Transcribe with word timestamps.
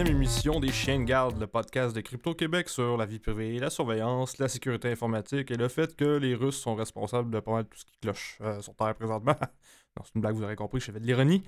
deuxième 0.00 0.16
émission 0.16 0.60
des 0.60 0.72
Chiens 0.72 0.98
de 0.98 1.04
garde, 1.04 1.38
le 1.38 1.46
podcast 1.46 1.94
de 1.94 2.00
Crypto 2.00 2.32
Québec 2.32 2.70
sur 2.70 2.96
la 2.96 3.04
vie 3.04 3.18
privée, 3.18 3.58
la 3.58 3.68
surveillance, 3.68 4.38
la 4.38 4.48
sécurité 4.48 4.88
informatique 4.88 5.50
et 5.50 5.56
le 5.56 5.68
fait 5.68 5.94
que 5.94 6.16
les 6.16 6.34
Russes 6.34 6.58
sont 6.58 6.74
responsables 6.74 7.30
de 7.30 7.38
pas 7.38 7.52
mal 7.52 7.64
tout 7.66 7.76
ce 7.78 7.84
qui 7.84 7.98
cloche 8.00 8.38
euh, 8.40 8.62
sur 8.62 8.74
Terre 8.74 8.94
présentement. 8.94 9.34
c'est 10.02 10.14
une 10.14 10.22
blague, 10.22 10.36
vous 10.36 10.42
aurez 10.42 10.56
compris, 10.56 10.80
je 10.80 10.90
fais 10.90 10.98
de 10.98 11.04
l'ironie. 11.04 11.42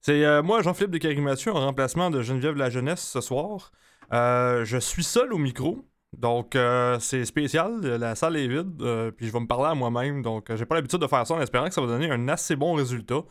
C'est 0.00 0.24
euh, 0.24 0.42
moi, 0.42 0.62
Jean-Philippe 0.62 0.90
de 0.90 1.20
Mathieu, 1.20 1.52
en 1.52 1.60
remplacement 1.60 2.10
de 2.10 2.22
Geneviève 2.22 2.56
La 2.56 2.70
Jeunesse 2.70 3.08
ce 3.08 3.20
soir. 3.20 3.70
Euh, 4.12 4.64
je 4.64 4.78
suis 4.78 5.04
seul 5.04 5.32
au 5.32 5.38
micro, 5.38 5.84
donc 6.12 6.58
c'est 6.98 7.24
spécial, 7.24 7.80
la 7.82 8.16
salle 8.16 8.36
est 8.36 8.48
vide, 8.48 8.82
puis 9.16 9.28
je 9.28 9.32
vais 9.32 9.40
me 9.40 9.46
parler 9.46 9.66
à 9.68 9.74
moi-même, 9.76 10.22
donc 10.22 10.52
j'ai 10.52 10.66
pas 10.66 10.74
l'habitude 10.74 10.98
de 10.98 11.06
faire 11.06 11.24
ça 11.24 11.34
en 11.34 11.40
espérant 11.40 11.68
que 11.68 11.74
ça 11.74 11.80
va 11.80 11.86
donner 11.86 12.10
un 12.10 12.26
assez 12.26 12.56
bon 12.56 12.72
résultat. 12.72 13.22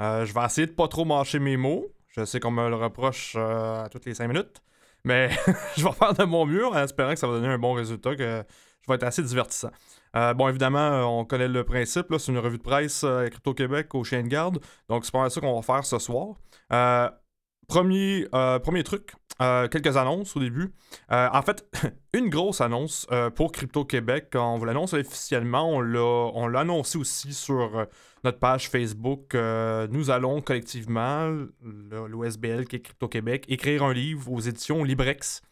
je 0.00 0.32
vais 0.32 0.44
essayer 0.46 0.66
de 0.66 0.72
pas 0.72 0.88
trop 0.88 1.04
mâcher 1.04 1.40
mes 1.40 1.58
mots. 1.58 1.94
Je 2.16 2.24
sais 2.24 2.40
qu'on 2.40 2.50
me 2.50 2.68
le 2.68 2.76
reproche 2.76 3.36
à 3.36 3.88
toutes 3.90 4.06
les 4.06 4.14
5 4.14 4.28
minutes, 4.28 4.62
mais 5.04 5.30
je 5.76 5.84
vais 5.84 5.92
faire 5.92 6.14
de 6.14 6.24
mon 6.24 6.46
mieux 6.46 6.66
en 6.66 6.78
espérant 6.78 7.12
que 7.12 7.18
ça 7.18 7.26
va 7.26 7.34
donner 7.34 7.48
un 7.48 7.58
bon 7.58 7.72
résultat, 7.72 8.14
que 8.14 8.44
je 8.82 8.88
vais 8.88 8.94
être 8.94 9.02
assez 9.02 9.22
divertissant. 9.22 9.70
bon, 10.14 10.48
évidemment, 10.48 11.18
on 11.18 11.24
connaît 11.24 11.48
le 11.48 11.64
principe, 11.64 12.06
c'est 12.18 12.30
une 12.30 12.38
revue 12.38 12.58
de 12.58 12.62
presse 12.62 13.02
à 13.02 13.28
Crypto-Québec 13.28 13.94
au 13.94 14.04
chien 14.04 14.22
de 14.22 14.28
garde, 14.28 14.60
donc 14.88 15.04
c'est 15.04 15.12
pas 15.12 15.28
ça 15.28 15.40
qu'on 15.40 15.60
va 15.60 15.62
faire 15.62 15.84
ce 15.84 15.98
soir. 15.98 16.36
Premier, 17.66 18.26
premier 18.62 18.82
truc, 18.82 19.12
euh, 19.42 19.66
quelques 19.66 19.96
annonces 19.96 20.36
au 20.36 20.40
début. 20.40 20.72
Euh, 21.10 21.28
en 21.32 21.42
fait, 21.42 21.66
une 22.14 22.28
grosse 22.28 22.60
annonce 22.60 23.04
euh, 23.10 23.30
pour 23.30 23.50
Crypto 23.50 23.84
Québec. 23.84 24.28
On 24.36 24.58
vous 24.58 24.64
l'annonce 24.64 24.92
officiellement. 24.92 25.70
On 25.70 25.80
l'a 26.46 26.60
annoncé 26.60 26.98
aussi 26.98 27.34
sur 27.34 27.86
notre 28.22 28.38
page 28.38 28.68
Facebook. 28.68 29.34
nous 29.34 30.10
allons 30.10 30.40
collectivement, 30.40 31.30
l'OSBL 31.62 32.66
qui 32.66 32.76
est 32.76 32.80
Crypto 32.80 33.08
Québec, 33.08 33.44
écrire 33.48 33.82
un 33.82 33.92
livre 33.92 34.30
aux 34.30 34.40
éditions 34.40 34.84
Librex. 34.84 35.42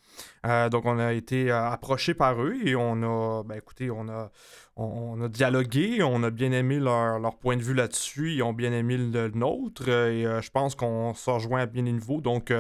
donc, 0.45 0.87
on 0.87 0.99
a 0.99 1.13
été 1.13 1.51
approché 1.51 2.15
par 2.15 2.41
eux 2.41 2.57
et 2.65 2.77
on 2.77 3.03
a, 3.03 3.43
ben, 3.43 3.57
écoutez, 3.57 3.91
on 3.91 4.09
a, 4.09 4.31
on, 4.77 5.20
a 5.23 5.28
dialogué, 5.28 6.03
on 6.03 6.23
a 6.23 6.31
bien 6.31 6.53
aimé 6.53 6.78
leur, 6.78 7.37
point 7.37 7.56
de 7.56 7.62
vue 7.62 7.75
là-dessus, 7.75 8.34
ils 8.34 8.42
ont 8.42 8.53
bien 8.53 8.73
aimé 8.73 8.97
le, 8.97 9.29
nôtre 9.29 9.89
et 9.89 10.25
je 10.25 10.51
pense 10.51 10.75
qu'on 10.75 11.14
se 11.14 11.31
rejoint 11.31 11.61
à 11.62 11.67
bien 11.67 11.83
des 11.83 11.92
niveaux. 11.92 12.20
Donc, 12.20 12.53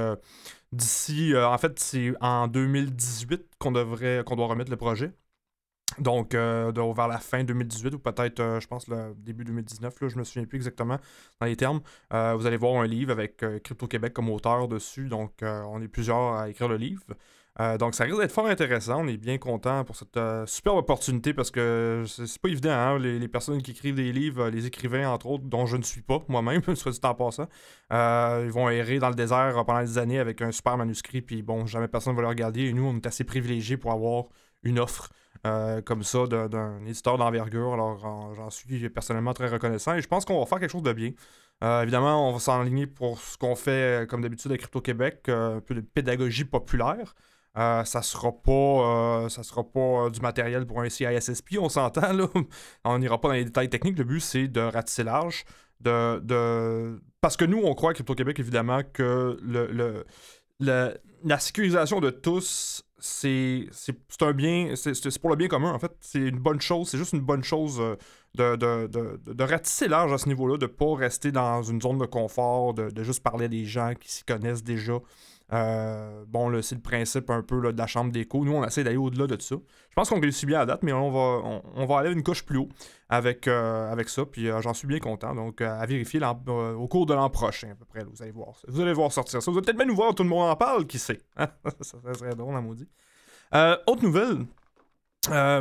d'ici, 0.72 1.34
euh, 1.34 1.48
en 1.48 1.58
fait, 1.58 1.78
c'est 1.78 2.12
en 2.20 2.48
2018 2.48 3.42
qu'on 3.58 3.72
devrait, 3.72 4.22
qu'on 4.26 4.36
doit 4.36 4.48
remettre 4.48 4.70
le 4.70 4.76
projet. 4.76 5.12
Donc, 5.98 6.34
euh, 6.34 6.72
vers 6.74 7.08
la 7.08 7.18
fin 7.18 7.44
2018 7.44 7.94
ou 7.94 7.98
peut-être, 7.98 8.40
euh, 8.40 8.60
je 8.60 8.66
pense, 8.66 8.88
le 8.88 9.14
début 9.18 9.44
2019, 9.44 10.00
là, 10.00 10.08
je 10.08 10.16
me 10.16 10.24
souviens 10.24 10.46
plus 10.46 10.56
exactement 10.56 10.98
dans 11.38 11.46
les 11.46 11.56
termes. 11.56 11.82
vous 12.10 12.46
allez 12.46 12.56
voir 12.56 12.80
un 12.82 12.86
livre 12.86 13.12
avec 13.12 13.44
Crypto 13.62 13.86
Québec 13.86 14.14
comme 14.14 14.30
auteur 14.30 14.68
dessus. 14.68 15.08
Donc, 15.08 15.42
on 15.42 15.82
est 15.82 15.88
plusieurs 15.88 16.34
à 16.34 16.48
écrire 16.48 16.68
le 16.68 16.76
livre. 16.76 17.04
Euh, 17.60 17.76
donc, 17.76 17.94
ça 17.94 18.04
risque 18.04 18.18
d'être 18.18 18.32
fort 18.32 18.46
intéressant. 18.46 19.02
On 19.04 19.08
est 19.08 19.18
bien 19.18 19.36
content 19.36 19.84
pour 19.84 19.96
cette 19.96 20.16
euh, 20.16 20.46
superbe 20.46 20.78
opportunité 20.78 21.34
parce 21.34 21.50
que 21.50 22.04
c'est 22.06 22.40
pas 22.40 22.48
évident. 22.48 22.70
Hein? 22.70 22.98
Les, 22.98 23.28
personnes 23.28 23.60
qui 23.60 23.72
écrivent 23.72 23.94
des 23.94 24.10
livres, 24.12 24.48
les 24.48 24.66
écrivains, 24.66 25.08
entre 25.10 25.26
autres, 25.26 25.44
dont 25.44 25.66
je 25.66 25.76
ne 25.76 25.82
suis 25.82 26.00
pas 26.00 26.18
moi-même, 26.28 26.62
soit 26.74 26.92
dit 26.92 27.00
en 27.02 27.14
passant, 27.14 27.48
euh, 27.92 28.42
ils 28.46 28.52
vont 28.52 28.70
errer 28.70 28.98
dans 28.98 29.10
le 29.10 29.14
désert 29.14 29.64
pendant 29.66 29.82
des 29.82 29.98
années 29.98 30.18
avec 30.18 30.40
un 30.40 30.50
super 30.50 30.78
manuscrit. 30.78 31.20
Puis 31.20 31.42
bon, 31.42 31.66
jamais 31.66 31.88
personne 31.88 32.14
ne 32.14 32.16
va 32.16 32.22
le 32.22 32.28
regarder. 32.28 32.62
Et 32.62 32.72
nous, 32.72 32.84
on 32.84 32.96
est 32.96 33.06
assez 33.06 33.24
privilégiés 33.24 33.76
pour 33.76 33.92
avoir 33.92 34.24
une 34.62 34.78
offre 34.78 35.10
comme 35.84 36.04
ça 36.04 36.26
d'un 36.28 36.86
éditeur 36.86 37.18
d'envergure. 37.18 37.72
Alors, 37.72 37.98
j'en 38.36 38.48
suis 38.48 38.88
personnellement 38.90 39.34
très 39.34 39.48
reconnaissant. 39.48 39.94
Et 39.94 40.00
je 40.00 40.06
pense 40.06 40.24
qu'on 40.24 40.38
va 40.38 40.46
faire 40.46 40.60
quelque 40.60 40.70
chose 40.70 40.84
de 40.84 40.92
bien. 40.92 41.10
évidemment, 41.82 42.28
on 42.28 42.32
va 42.32 42.38
s'enligner 42.38 42.86
pour 42.86 43.18
ce 43.20 43.36
qu'on 43.36 43.56
fait, 43.56 44.08
comme 44.08 44.22
d'habitude, 44.22 44.52
à 44.52 44.56
Crypto 44.56 44.80
Québec, 44.80 45.28
un 45.28 45.60
peu 45.60 45.74
de 45.74 45.80
pédagogie 45.80 46.44
populaire. 46.44 47.14
Euh, 47.58 47.84
ça 47.84 48.00
sera 48.00 48.32
pas 48.32 48.50
euh, 49.24 49.28
sera 49.28 49.62
pas 49.62 50.06
euh, 50.06 50.10
du 50.10 50.20
matériel 50.20 50.66
pour 50.66 50.80
un 50.80 50.88
CISSP, 50.88 51.58
on 51.60 51.68
s'entend 51.68 52.12
là. 52.14 52.26
on 52.84 52.98
n'ira 52.98 53.20
pas 53.20 53.28
dans 53.28 53.34
les 53.34 53.44
détails 53.44 53.68
techniques. 53.68 53.98
Le 53.98 54.04
but 54.04 54.20
c'est 54.20 54.48
de 54.48 54.60
ratisser 54.60 55.04
large. 55.04 55.44
De, 55.80 56.20
de... 56.20 57.02
Parce 57.20 57.36
que 57.36 57.44
nous, 57.44 57.58
on 57.58 57.74
croit 57.74 57.90
à 57.90 57.94
Crypto-Québec, 57.94 58.38
évidemment, 58.38 58.82
que 58.92 59.36
la 60.60 61.38
sécurisation 61.40 62.00
de 62.00 62.10
tous, 62.10 62.84
c'est 63.00 63.66
un 64.20 64.32
bien, 64.32 64.74
c'est 64.76 65.18
pour 65.18 65.30
le 65.30 65.36
bien 65.36 65.48
commun, 65.48 65.72
en 65.72 65.78
fait. 65.80 65.92
C'est 66.00 66.20
une 66.20 66.38
bonne 66.38 66.60
chose, 66.60 66.88
c'est 66.88 66.98
juste 66.98 67.14
une 67.14 67.20
bonne 67.20 67.42
chose 67.42 67.82
de, 68.34 68.54
de, 68.54 68.86
de, 68.86 69.44
ratisser 69.44 69.88
large 69.88 70.12
à 70.12 70.18
ce 70.18 70.28
niveau-là, 70.28 70.56
de 70.56 70.66
pas 70.66 70.94
rester 70.94 71.32
dans 71.32 71.62
une 71.64 71.82
zone 71.82 71.98
de 71.98 72.06
confort, 72.06 72.74
de, 72.74 73.02
juste 73.02 73.24
parler 73.24 73.46
à 73.46 73.48
des 73.48 73.64
gens 73.64 73.92
qui 74.00 74.10
s'y 74.10 74.24
connaissent 74.24 74.62
déjà. 74.62 75.00
Euh, 75.52 76.24
bon, 76.28 76.62
c'est 76.62 76.76
le 76.76 76.80
principe 76.80 77.28
un 77.28 77.42
peu 77.42 77.60
de 77.72 77.78
la 77.78 77.86
chambre 77.86 78.10
d'écho. 78.10 78.44
Nous, 78.44 78.52
on 78.52 78.64
essaie 78.64 78.84
d'aller 78.84 78.96
au-delà 78.96 79.26
de 79.26 79.40
ça. 79.40 79.56
Je 79.90 79.94
pense 79.94 80.08
qu'on 80.08 80.20
réussit 80.20 80.46
bien 80.46 80.60
à 80.60 80.66
date, 80.66 80.82
mais 80.82 80.92
on 80.92 81.10
va, 81.10 81.60
on, 81.74 81.84
va 81.84 81.98
aller 81.98 82.10
une 82.10 82.22
coche 82.22 82.44
plus 82.44 82.58
haut 82.58 82.68
avec, 83.10 83.46
euh, 83.48 83.94
ça. 84.06 84.24
Puis 84.24 84.48
euh, 84.48 84.62
j'en 84.62 84.72
suis 84.72 84.86
bien 84.86 84.98
content. 84.98 85.34
Donc, 85.34 85.60
à 85.60 85.84
vérifier 85.84 86.20
au 86.24 86.88
cours 86.88 87.04
de 87.04 87.12
l'an 87.12 87.28
prochain, 87.28 87.70
à 87.72 87.74
peu 87.74 87.84
près. 87.84 88.02
vous 88.04 88.22
allez 88.22 88.32
voir 88.32 88.54
Vous 88.66 88.80
allez 88.80 88.94
voir 88.94 89.12
sortir 89.12 89.42
ça. 89.42 89.50
Vous 89.50 89.58
allez 89.58 89.66
peut-être 89.66 89.78
même 89.78 89.88
nous 89.88 89.96
voir, 89.96 90.14
tout 90.14 90.22
le 90.22 90.30
monde 90.30 90.48
en 90.48 90.56
parle, 90.56 90.86
qui 90.86 90.98
sait. 90.98 91.20
ça, 91.36 91.98
serait 92.14 92.34
drôle, 92.34 92.56
à 92.56 92.60
maudit. 92.62 92.88
autre 93.86 94.02
nouvelle. 94.02 94.46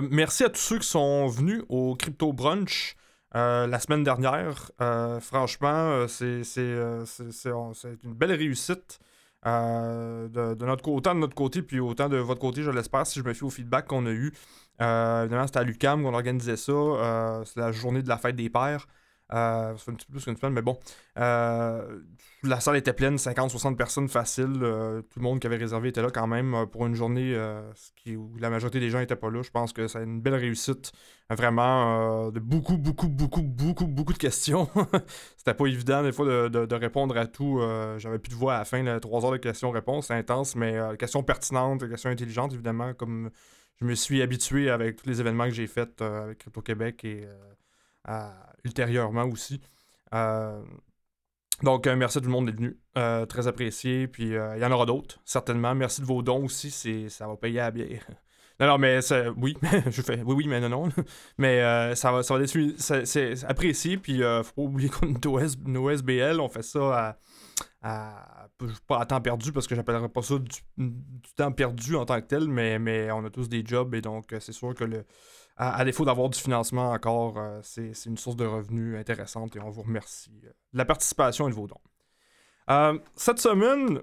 merci 0.09 0.45
à 0.45 0.49
tous 0.49 0.61
ceux 0.61 0.79
qui 0.79 0.87
sont 0.87 1.27
venus 1.27 1.63
au 1.67 1.95
Crypto 1.95 2.31
Brunch. 2.31 2.95
la 3.33 3.79
semaine 3.79 4.05
dernière, 4.05 4.71
franchement, 5.19 6.05
c'est 6.07 6.43
une 6.55 8.13
belle 8.13 8.31
réussite. 8.31 9.01
Euh, 9.47 10.27
de, 10.27 10.65
notre, 10.65 10.87
autant 10.89 11.15
de 11.15 11.19
notre 11.19 11.33
côté, 11.33 11.61
puis 11.63 11.79
autant 11.79 12.09
de 12.09 12.17
votre 12.17 12.39
côté, 12.39 12.61
je 12.61 12.69
l'espère, 12.69 13.07
si 13.07 13.19
je 13.19 13.25
me 13.25 13.33
fie 13.33 13.43
au 13.43 13.49
feedback 13.49 13.87
qu'on 13.87 14.05
a 14.05 14.11
eu. 14.11 14.31
Euh, 14.81 15.23
évidemment, 15.23 15.47
c'était 15.47 15.59
à 15.59 15.63
l'UCAM 15.63 16.03
qu'on 16.03 16.13
organisait 16.13 16.57
ça. 16.57 16.71
Euh, 16.71 17.43
c'est 17.45 17.59
la 17.59 17.71
journée 17.71 18.03
de 18.03 18.09
la 18.09 18.17
fête 18.17 18.35
des 18.35 18.49
pères. 18.49 18.87
Euh, 19.33 19.71
ça 19.71 19.77
fait 19.77 19.91
un 19.91 19.95
petit 19.95 20.05
peu 20.05 20.13
plus 20.13 20.25
qu'une 20.25 20.35
semaine, 20.35 20.53
mais 20.53 20.61
bon. 20.61 20.77
Euh, 21.17 21.99
la 22.43 22.59
salle 22.59 22.75
était 22.77 22.93
pleine, 22.93 23.15
50-60 23.15 23.75
personnes 23.75 24.09
facile. 24.09 24.59
Euh, 24.61 25.01
tout 25.01 25.19
le 25.19 25.23
monde 25.23 25.39
qui 25.39 25.47
avait 25.47 25.57
réservé 25.57 25.89
était 25.89 26.01
là 26.01 26.09
quand 26.09 26.27
même 26.27 26.65
pour 26.71 26.85
une 26.85 26.95
journée 26.95 27.37
où 28.07 28.37
la 28.37 28.49
majorité 28.49 28.79
des 28.79 28.89
gens 28.89 28.99
n'étaient 28.99 29.15
pas 29.15 29.29
là. 29.29 29.41
Je 29.41 29.51
pense 29.51 29.73
que 29.73 29.87
c'est 29.87 30.03
une 30.03 30.21
belle 30.21 30.35
réussite. 30.35 30.91
Vraiment, 31.29 32.29
de 32.29 32.41
beaucoup, 32.41 32.77
beaucoup, 32.77 33.07
beaucoup, 33.07 33.41
beaucoup, 33.41 33.87
beaucoup 33.87 34.11
de 34.11 34.17
questions. 34.17 34.67
C'était 35.37 35.53
pas 35.53 35.65
évident 35.65 36.03
des 36.03 36.11
fois 36.11 36.25
de, 36.49 36.75
répondre 36.75 37.15
à 37.15 37.25
tout. 37.25 37.61
J'avais 37.97 38.19
plus 38.19 38.31
de 38.31 38.35
voix 38.35 38.55
à 38.55 38.59
la 38.59 38.65
fin, 38.65 38.99
3 38.99 39.25
heures 39.25 39.31
de 39.31 39.37
questions-réponses. 39.37 40.07
C'est 40.07 40.13
intense, 40.13 40.55
mais 40.57 40.77
questions 40.99 41.23
pertinentes, 41.23 41.87
questions 41.87 42.09
intelligentes, 42.09 42.53
évidemment, 42.53 42.93
comme 42.93 43.29
je 43.79 43.85
me 43.85 43.95
suis 43.95 44.21
habitué 44.21 44.69
avec 44.69 44.97
tous 44.97 45.07
les 45.07 45.21
événements 45.21 45.45
que 45.45 45.53
j'ai 45.53 45.67
faits 45.67 46.01
avec 46.01 46.39
Crypto 46.39 46.61
Québec 46.61 47.05
et 47.05 47.25
ultérieurement 48.63 49.25
aussi. 49.25 49.61
Euh, 50.13 50.61
donc, 51.63 51.85
euh, 51.85 51.95
merci 51.95 52.17
à 52.17 52.21
tout 52.21 52.27
le 52.27 52.31
monde 52.31 52.47
d'être 52.47 52.57
venu. 52.57 52.79
Euh, 52.97 53.25
très 53.25 53.47
apprécié. 53.47 54.07
Puis, 54.07 54.29
il 54.29 54.59
y 54.61 54.65
en 54.65 54.71
aura 54.71 54.85
d'autres, 54.85 55.19
certainement. 55.25 55.75
Merci 55.75 56.01
de 56.01 56.05
vos 56.05 56.21
dons 56.21 56.45
aussi. 56.45 56.71
Ça 57.09 57.27
va 57.27 57.35
payer 57.35 57.59
à 57.59 57.71
bien. 57.71 57.85
non, 58.59 58.67
non, 58.67 58.77
mais 58.77 58.99
oui, 59.37 59.55
je 59.89 60.01
fais 60.01 60.21
oui, 60.23 60.35
oui, 60.35 60.47
mais 60.47 60.59
non, 60.59 60.69
non. 60.69 60.89
Mais 61.37 61.95
ça 61.95 62.11
va, 62.11 62.23
ça 62.23 62.37
va 62.37 62.45
c'est, 62.47 63.45
apprécié. 63.45 63.97
Puis, 63.97 64.19
ne 64.19 64.41
faut 64.43 64.63
oublier 64.63 64.89
qu'on 64.89 65.13
est 65.13 65.25
nos 65.65 65.89
SBL. 65.89 66.39
On 66.39 66.49
fait 66.49 66.63
ça 66.63 67.17
à, 67.83 68.47
pas 68.87 69.05
temps 69.05 69.21
perdu 69.21 69.51
parce 69.51 69.65
que 69.67 69.75
j'appellerais 69.75 70.09
pas 70.09 70.21
ça 70.21 70.37
du, 70.37 70.61
du, 70.77 71.33
temps 71.35 71.51
perdu 71.51 71.95
en 71.95 72.05
tant 72.05 72.19
que 72.21 72.27
tel. 72.27 72.47
Mais, 72.47 72.79
mais 72.79 73.11
on 73.11 73.23
a 73.23 73.29
tous 73.29 73.49
des 73.49 73.63
jobs 73.63 73.93
et 73.93 74.01
donc, 74.01 74.35
c'est 74.39 74.51
sûr 74.51 74.73
que 74.73 74.83
le 74.83 75.05
à, 75.57 75.85
défaut 75.85 76.05
d'avoir 76.05 76.29
du 76.29 76.39
financement 76.39 76.91
encore, 76.91 77.37
euh, 77.37 77.59
c'est 77.61 78.05
une 78.05 78.17
source 78.17 78.35
de 78.35 78.45
revenus 78.45 78.97
intéressante 78.97 79.55
et 79.55 79.59
on 79.59 79.69
vous 79.69 79.83
remercie 79.83 80.31
de 80.41 80.53
la 80.73 80.85
participation 80.85 81.47
et 81.47 81.51
de 81.51 81.55
vos 81.55 81.67
dons. 81.67 81.75
Euh, 82.69 82.97
cette 83.15 83.39
semaine, 83.39 83.99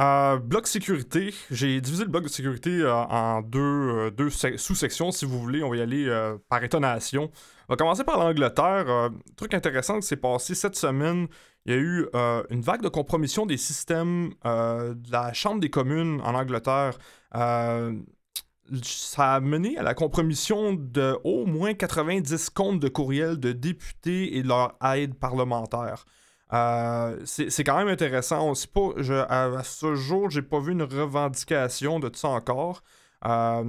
euh, 0.00 0.38
bloc 0.38 0.66
sécurité, 0.66 1.34
j'ai 1.50 1.80
divisé 1.80 2.04
le 2.04 2.10
bloc 2.10 2.24
de 2.24 2.28
sécurité 2.28 2.86
en 2.86 3.42
deux, 3.42 4.10
deux 4.12 4.30
sous-sections, 4.30 5.10
si 5.10 5.24
vous 5.24 5.38
voulez. 5.38 5.62
On 5.62 5.70
va 5.70 5.76
y 5.76 5.82
aller 5.82 6.36
par 6.48 6.62
étonnation. 6.62 7.30
On 7.68 7.72
va 7.72 7.76
commencer 7.76 8.04
par 8.04 8.18
l'Angleterre. 8.18 9.10
Truc 9.36 9.54
intéressant 9.54 10.00
qui 10.00 10.06
s'est 10.06 10.16
passé 10.16 10.54
cette 10.54 10.76
semaine, 10.76 11.26
il 11.66 11.72
y 11.72 11.76
a 11.76 11.78
eu 11.78 12.06
une 12.50 12.60
vague 12.60 12.82
de 12.82 12.88
compromission 12.88 13.44
des 13.44 13.56
systèmes 13.56 14.30
de 14.44 15.12
la 15.12 15.32
Chambre 15.32 15.60
des 15.60 15.70
communes 15.70 16.20
en 16.22 16.34
Angleterre 16.34 16.96
ça 18.82 19.34
a 19.34 19.40
mené 19.40 19.78
à 19.78 19.82
la 19.82 19.94
compromission 19.94 20.72
de 20.72 21.18
au 21.24 21.46
moins 21.46 21.74
90 21.74 22.50
comptes 22.50 22.80
de 22.80 22.88
courriels 22.88 23.38
de 23.38 23.52
députés 23.52 24.36
et 24.36 24.42
de 24.42 24.48
leur 24.48 24.76
aide 24.94 25.14
parlementaire. 25.14 26.04
Euh, 26.52 27.20
c'est 27.24 27.64
quand 27.64 27.76
même 27.76 27.88
intéressant. 27.88 28.50
On 28.50 28.54
pas, 28.72 29.24
à, 29.28 29.62
ce 29.62 29.94
jour, 29.94 30.30
j'ai 30.30 30.42
pas 30.42 30.60
vu 30.60 30.72
une 30.72 30.82
revendication 30.82 32.00
de 32.00 32.08
tout 32.08 32.18
ça 32.18 32.28
encore. 32.28 32.82
Euh, 33.26 33.64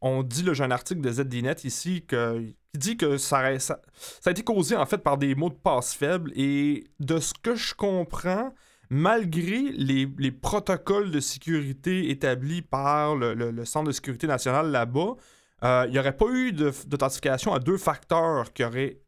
on 0.00 0.22
dit, 0.22 0.44
j'ai 0.52 0.64
un 0.64 0.70
article 0.70 1.00
de 1.00 1.10
ZDNet 1.10 1.64
ici 1.64 2.04
que, 2.06 2.44
dit 2.74 2.96
que 2.96 3.16
ça, 3.16 3.58
ça, 3.58 3.78
a 4.26 4.30
été 4.30 4.42
causé 4.42 4.76
en 4.76 4.86
fait 4.86 4.98
par 4.98 5.16
des 5.16 5.34
mots 5.34 5.48
de 5.48 5.54
passe 5.54 5.94
faibles 5.94 6.32
et 6.34 6.84
de 7.00 7.18
ce 7.18 7.32
que 7.34 7.54
je 7.54 7.74
comprends, 7.74 8.52
malgré 8.90 9.72
les, 9.72 10.30
protocoles 10.30 11.10
de 11.10 11.20
sécurité 11.20 12.10
établis 12.10 12.62
par 12.62 13.16
le, 13.16 13.64
Centre 13.64 13.88
de 13.88 13.92
sécurité 13.92 14.26
nationale 14.26 14.70
là-bas, 14.70 15.14
il 15.62 15.90
n'y 15.90 15.98
aurait 15.98 16.16
pas 16.16 16.26
eu 16.30 16.52
d'authentification 16.52 17.54
à 17.54 17.58
deux 17.58 17.78
facteurs 17.78 18.52
qui 18.52 18.64
auraient 18.64 19.00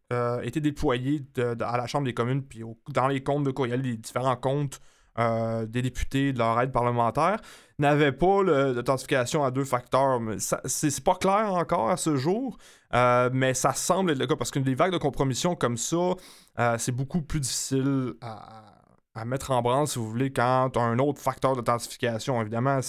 été 0.42 0.60
déployés 0.60 1.22
à 1.36 1.76
la 1.76 1.86
Chambre 1.86 2.06
des 2.06 2.14
communes, 2.14 2.42
puis 2.42 2.62
dans 2.88 3.08
les 3.08 3.22
comptes 3.22 3.44
de 3.44 3.50
courriel, 3.50 3.82
les 3.82 3.96
différents 3.96 4.36
comptes 4.36 4.80
des 5.18 5.82
députés, 5.82 6.32
de 6.32 6.38
leur 6.38 6.60
aide 6.60 6.72
parlementaire 6.72 7.40
n'avait 7.78 8.12
pas 8.12 8.42
l'authentification 8.42 9.44
à 9.44 9.50
deux 9.50 9.64
facteurs. 9.64 10.20
C'est 10.38 11.04
pas 11.04 11.14
clair 11.14 11.52
encore 11.52 11.90
à 11.90 11.96
ce 11.96 12.16
jour, 12.16 12.56
euh, 12.94 13.30
mais 13.32 13.54
ça 13.54 13.72
semble 13.72 14.12
être 14.12 14.18
le 14.18 14.26
cas 14.26 14.36
parce 14.36 14.50
que 14.50 14.58
des 14.58 14.74
vagues 14.74 14.92
de 14.92 14.98
compromission 14.98 15.54
comme 15.54 15.76
ça, 15.76 16.14
euh, 16.58 16.76
c'est 16.78 16.92
beaucoup 16.92 17.22
plus 17.22 17.40
difficile 17.40 18.14
à, 18.22 18.75
mettre 19.24 19.50
en 19.50 19.62
branle, 19.62 19.86
si 19.86 19.98
vous 19.98 20.08
voulez, 20.08 20.32
quand 20.32 20.70
tu 20.72 20.78
as 20.78 20.82
un 20.82 20.98
autre 20.98 21.20
facteur 21.20 21.56
d'authentification. 21.56 22.40
Évidemment, 22.40 22.80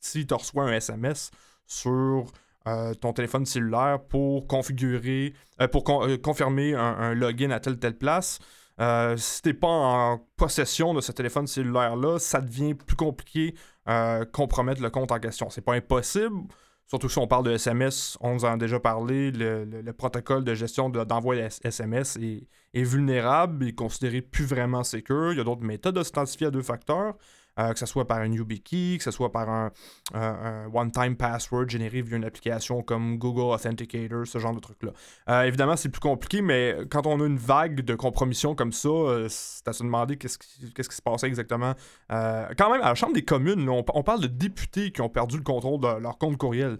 si 0.00 0.26
tu 0.26 0.34
reçois 0.34 0.64
un 0.64 0.72
SMS 0.72 1.30
sur 1.66 2.26
euh, 2.66 2.94
ton 2.94 3.12
téléphone 3.12 3.44
cellulaire 3.44 3.98
pour 4.08 4.46
configurer, 4.46 5.34
pour 5.70 5.84
confirmer 6.22 6.74
un, 6.74 7.14
login 7.14 7.50
à 7.50 7.60
telle 7.60 7.78
telle 7.78 7.98
place, 7.98 8.38
euh, 8.80 9.16
si 9.16 9.42
t'es 9.42 9.54
pas 9.54 9.68
en 9.68 10.18
possession 10.36 10.94
de 10.94 11.00
ce 11.00 11.12
téléphone 11.12 11.46
cellulaire-là, 11.46 12.18
ça 12.18 12.40
devient 12.40 12.74
plus 12.74 12.96
compliqué 12.96 13.54
euh, 13.88 14.24
compromettre 14.24 14.82
le 14.82 14.90
compte 14.90 15.12
en 15.12 15.18
question. 15.20 15.50
C'est 15.50 15.60
pas 15.60 15.74
impossible, 15.74 16.42
surtout 16.86 17.08
si 17.08 17.18
on 17.18 17.26
parle 17.26 17.44
de 17.44 17.52
SMS, 17.52 18.16
on 18.20 18.36
vous 18.36 18.44
en 18.44 18.52
a 18.52 18.56
déjà 18.56 18.80
parlé, 18.80 19.30
le, 19.30 19.92
protocole 19.92 20.44
de 20.44 20.54
gestion 20.54 20.88
d'envoi 20.88 21.36
SMS 21.36 22.16
est, 22.16 22.46
est, 22.74 22.82
vulnérable 22.82 23.66
et 23.68 23.74
considéré 23.74 24.22
plus 24.22 24.44
vraiment 24.44 24.84
secure. 24.84 25.32
Il 25.32 25.38
y 25.38 25.40
a 25.40 25.44
d'autres 25.44 25.64
méthodes 25.64 25.96
de 25.96 26.02
s'identifier 26.02 26.48
à 26.48 26.50
deux 26.50 26.62
facteurs. 26.62 27.14
Euh, 27.58 27.72
que 27.72 27.78
ce 27.78 27.86
soit 27.86 28.04
par 28.04 28.18
un 28.18 28.32
YubiKey, 28.32 28.96
que 28.98 29.04
ce 29.04 29.12
soit 29.12 29.30
par 29.30 29.48
un, 29.48 29.70
one-time 30.72 31.16
password 31.16 31.68
généré 31.68 32.02
via 32.02 32.16
une 32.16 32.24
application 32.24 32.82
comme 32.82 33.16
Google 33.16 33.54
Authenticator, 33.54 34.26
ce 34.26 34.38
genre 34.40 34.54
de 34.54 34.58
truc-là. 34.58 34.90
Euh, 35.28 35.42
évidemment, 35.42 35.76
c'est 35.76 35.88
plus 35.88 36.00
compliqué, 36.00 36.42
mais 36.42 36.76
quand 36.90 37.06
on 37.06 37.20
a 37.20 37.26
une 37.26 37.36
vague 37.36 37.82
de 37.82 37.94
compromission 37.94 38.56
comme 38.56 38.72
ça, 38.72 38.88
euh, 38.88 39.28
c'est 39.28 39.68
à 39.68 39.72
se 39.72 39.84
demander 39.84 40.16
qu'est-ce 40.16 40.38
qui, 40.38 40.72
qui 40.72 40.82
se 40.82 41.02
passait 41.02 41.28
exactement. 41.28 41.74
quand 42.08 42.70
même, 42.70 42.82
à 42.82 42.88
la 42.88 42.94
Chambre 42.94 43.14
des 43.14 43.24
communes, 43.24 43.68
on, 43.68 44.02
parle 44.02 44.20
de 44.20 44.26
députés 44.26 44.90
qui 44.90 45.00
ont 45.00 45.08
perdu 45.08 45.36
le 45.36 45.44
contrôle 45.44 45.80
de 45.80 46.00
leur 46.00 46.18
compte 46.18 46.36
courriel. 46.36 46.78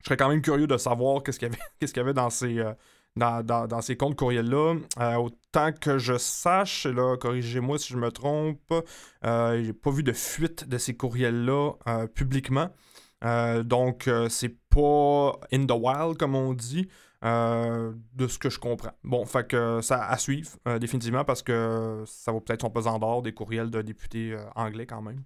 Je 0.00 0.04
serais 0.04 0.16
quand 0.18 0.28
même 0.28 0.42
curieux 0.42 0.66
de 0.66 0.76
savoir 0.76 1.22
qu'est-ce 1.22 1.38
qu'il 1.38 1.48
y 1.48 1.50
avait, 1.50 1.58
y 1.96 2.00
avait 2.00 2.14
dans 2.14 2.30
ces 2.30 2.62
dans, 3.16 3.80
ces 3.80 3.96
comptes 3.96 4.16
courriels-là. 4.16 4.76
Euh, 5.00 5.14
autant 5.14 5.72
que 5.72 5.98
je 5.98 6.18
sache, 6.18 6.86
là, 6.86 7.16
corrigez-moi 7.16 7.78
si 7.78 7.92
je 7.92 7.98
me 7.98 8.10
trompe, 8.10 8.72
euh, 9.24 9.62
j'ai 9.62 9.72
pas 9.72 9.90
vu 9.90 10.02
de 10.02 10.12
fuite 10.12 10.68
de 10.68 10.78
ces 10.78 10.96
courriels-là 10.96 11.72
euh, 11.88 12.06
publiquement. 12.06 12.68
donc, 13.64 14.10
c'est 14.28 14.56
pas 14.68 15.32
in 15.52 15.66
the 15.66 15.72
wild, 15.72 16.18
comme 16.18 16.34
on 16.34 16.52
dit, 16.52 16.88
de 17.22 18.28
ce 18.28 18.38
que 18.38 18.50
je 18.50 18.58
comprends. 18.60 18.92
Bon, 19.02 19.24
fait 19.24 19.48
que 19.48 19.80
ça 19.80 20.06
à 20.06 20.16
suivre, 20.18 20.50
définitivement, 20.78 21.24
parce 21.24 21.42
que 21.42 22.04
ça 22.06 22.32
va 22.32 22.40
peut-être 22.40 22.60
son 22.60 22.70
pesant 22.70 22.98
d'or 22.98 23.22
des 23.22 23.32
courriels 23.32 23.70
de 23.70 23.82
députés 23.82 24.36
anglais 24.54 24.86
quand 24.86 25.02
même. 25.02 25.22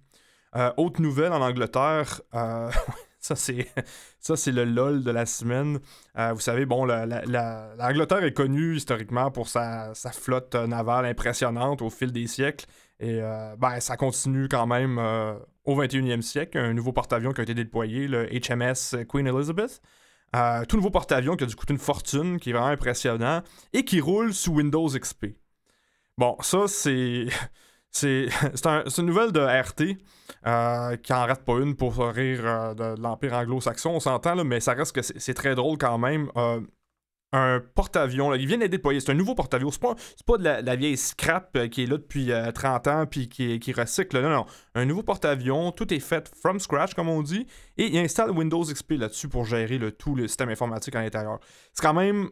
autre 0.77 1.01
nouvelle 1.01 1.33
en 1.33 1.41
Angleterre, 1.41 2.21
Ça, 3.21 3.35
c'est, 3.35 3.67
ça, 4.19 4.35
c'est 4.35 4.51
le 4.51 4.65
LOL 4.65 5.03
de 5.03 5.11
la 5.11 5.25
semaine. 5.25 5.79
Euh, 6.17 6.33
vous 6.33 6.39
savez, 6.39 6.65
bon, 6.65 6.85
l'Angleterre 6.85 8.23
est 8.23 8.33
connue 8.33 8.75
historiquement 8.75 9.31
pour 9.31 9.47
sa, 9.47 9.93
flotte 10.11 10.55
navale 10.55 11.05
impressionnante 11.05 11.81
au 11.81 11.89
fil 11.89 12.11
des 12.11 12.27
siècles. 12.27 12.65
Et 12.99 13.21
euh, 13.21 13.55
ben, 13.57 13.79
ça 13.79 13.95
continue 13.95 14.47
quand 14.47 14.67
même 14.67 14.97
euh, 14.99 15.33
au 15.65 15.79
21e 15.81 16.21
siècle. 16.21 16.57
Un 16.57 16.73
nouveau 16.73 16.91
porte-avions 16.91 17.31
qui 17.31 17.41
a 17.41 17.43
été 17.43 17.53
déployé, 17.53 18.07
le 18.07 18.27
HMS 18.27 19.05
Queen 19.07 19.27
Elizabeth. 19.27 19.81
tout 20.67 20.75
nouveau 20.75 20.91
porte-avions 20.91 21.35
qui 21.35 21.43
a 21.43 21.47
dû 21.47 21.55
coûter 21.55 21.73
une 21.73 21.79
fortune, 21.79 22.39
qui 22.39 22.49
est 22.49 22.53
vraiment 22.53 22.67
impressionnant, 22.67 23.43
et 23.73 23.85
qui 23.85 24.01
roule 24.01 24.33
sous 24.33 24.53
Windows 24.53 24.89
XP. 24.89 25.27
Bon, 26.17 26.37
ça, 26.41 26.67
c'est. 26.67 27.27
C'est 27.91 28.29
une 28.97 29.05
nouvelle 29.05 29.33
de 29.33 29.41
RT 29.41 29.97
euh, 30.47 30.95
qui 30.95 31.13
en 31.13 31.25
rate 31.25 31.43
pas 31.43 31.59
une 31.59 31.75
pour 31.75 31.97
rire 31.97 32.41
euh, 32.45 32.73
de, 32.73 33.01
l'Empire 33.01 33.33
anglo-saxon, 33.33 33.91
on 33.91 33.99
s'entend, 33.99 34.43
mais 34.45 34.61
ça 34.61 34.73
reste 34.73 34.95
que 34.95 35.01
c'est 35.01 35.33
très 35.33 35.55
drôle 35.55 35.77
quand 35.77 35.97
même. 35.97 36.31
Euh, 36.37 36.61
un 37.33 37.61
porte-avions, 37.75 38.33
il 38.33 38.47
vient 38.47 38.57
d'être 38.57 38.71
déployé, 38.71 38.99
c'est 38.99 39.11
un 39.11 39.15
nouveau 39.15 39.35
porte-avions, 39.35 39.71
c'est 39.71 39.81
pas, 39.81 39.95
pas 40.25 40.37
de 40.37 40.43
la, 40.43 40.75
vieille 40.75 40.97
scrap 40.97 41.69
qui 41.69 41.83
est 41.83 41.85
là 41.85 41.97
depuis 41.97 42.29
30 42.53 42.87
ans 42.87 43.05
puis 43.05 43.29
qui, 43.29 43.57
qui 43.59 43.71
recycle, 43.71 44.21
non, 44.21 44.29
non, 44.29 44.45
un 44.75 44.83
nouveau 44.83 45.01
porte-avions, 45.01 45.71
tout 45.71 45.93
est 45.93 46.01
fait 46.01 46.29
from 46.41 46.59
scratch 46.59 46.93
comme 46.93 47.07
on 47.07 47.21
dit, 47.21 47.47
et 47.77 47.87
il 47.87 47.97
installe 47.97 48.31
Windows 48.31 48.63
XP 48.63 48.93
là-dessus 48.93 49.29
pour 49.29 49.45
gérer 49.45 49.77
le, 49.77 49.93
tout 49.93 50.13
le 50.13 50.27
système 50.27 50.49
informatique 50.49 50.93
à 50.95 51.01
l'intérieur. 51.01 51.39
C'est 51.73 51.81
quand 51.81 51.93
même, 51.93 52.31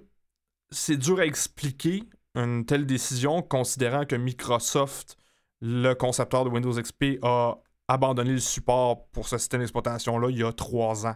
c'est 0.70 0.98
dur 0.98 1.20
à 1.20 1.26
expliquer 1.26 2.04
une 2.36 2.66
telle 2.66 2.86
décision 2.86 3.42
considérant 3.42 4.06
que 4.06 4.18
Microsoft 4.18 5.19
le 5.62 5.94
concepteur 5.94 6.46
de 6.46 6.50
Windows 6.50 6.74
XP 6.74 7.20
a 7.22 7.56
abandonné 7.88 8.32
le 8.32 8.40
support 8.40 9.08
pour 9.08 9.28
ce 9.28 9.38
système 9.38 9.62
d'exploitation-là 9.62 10.30
il 10.30 10.38
y 10.38 10.44
a 10.44 10.54
trois 10.54 11.06
ans. 11.06 11.16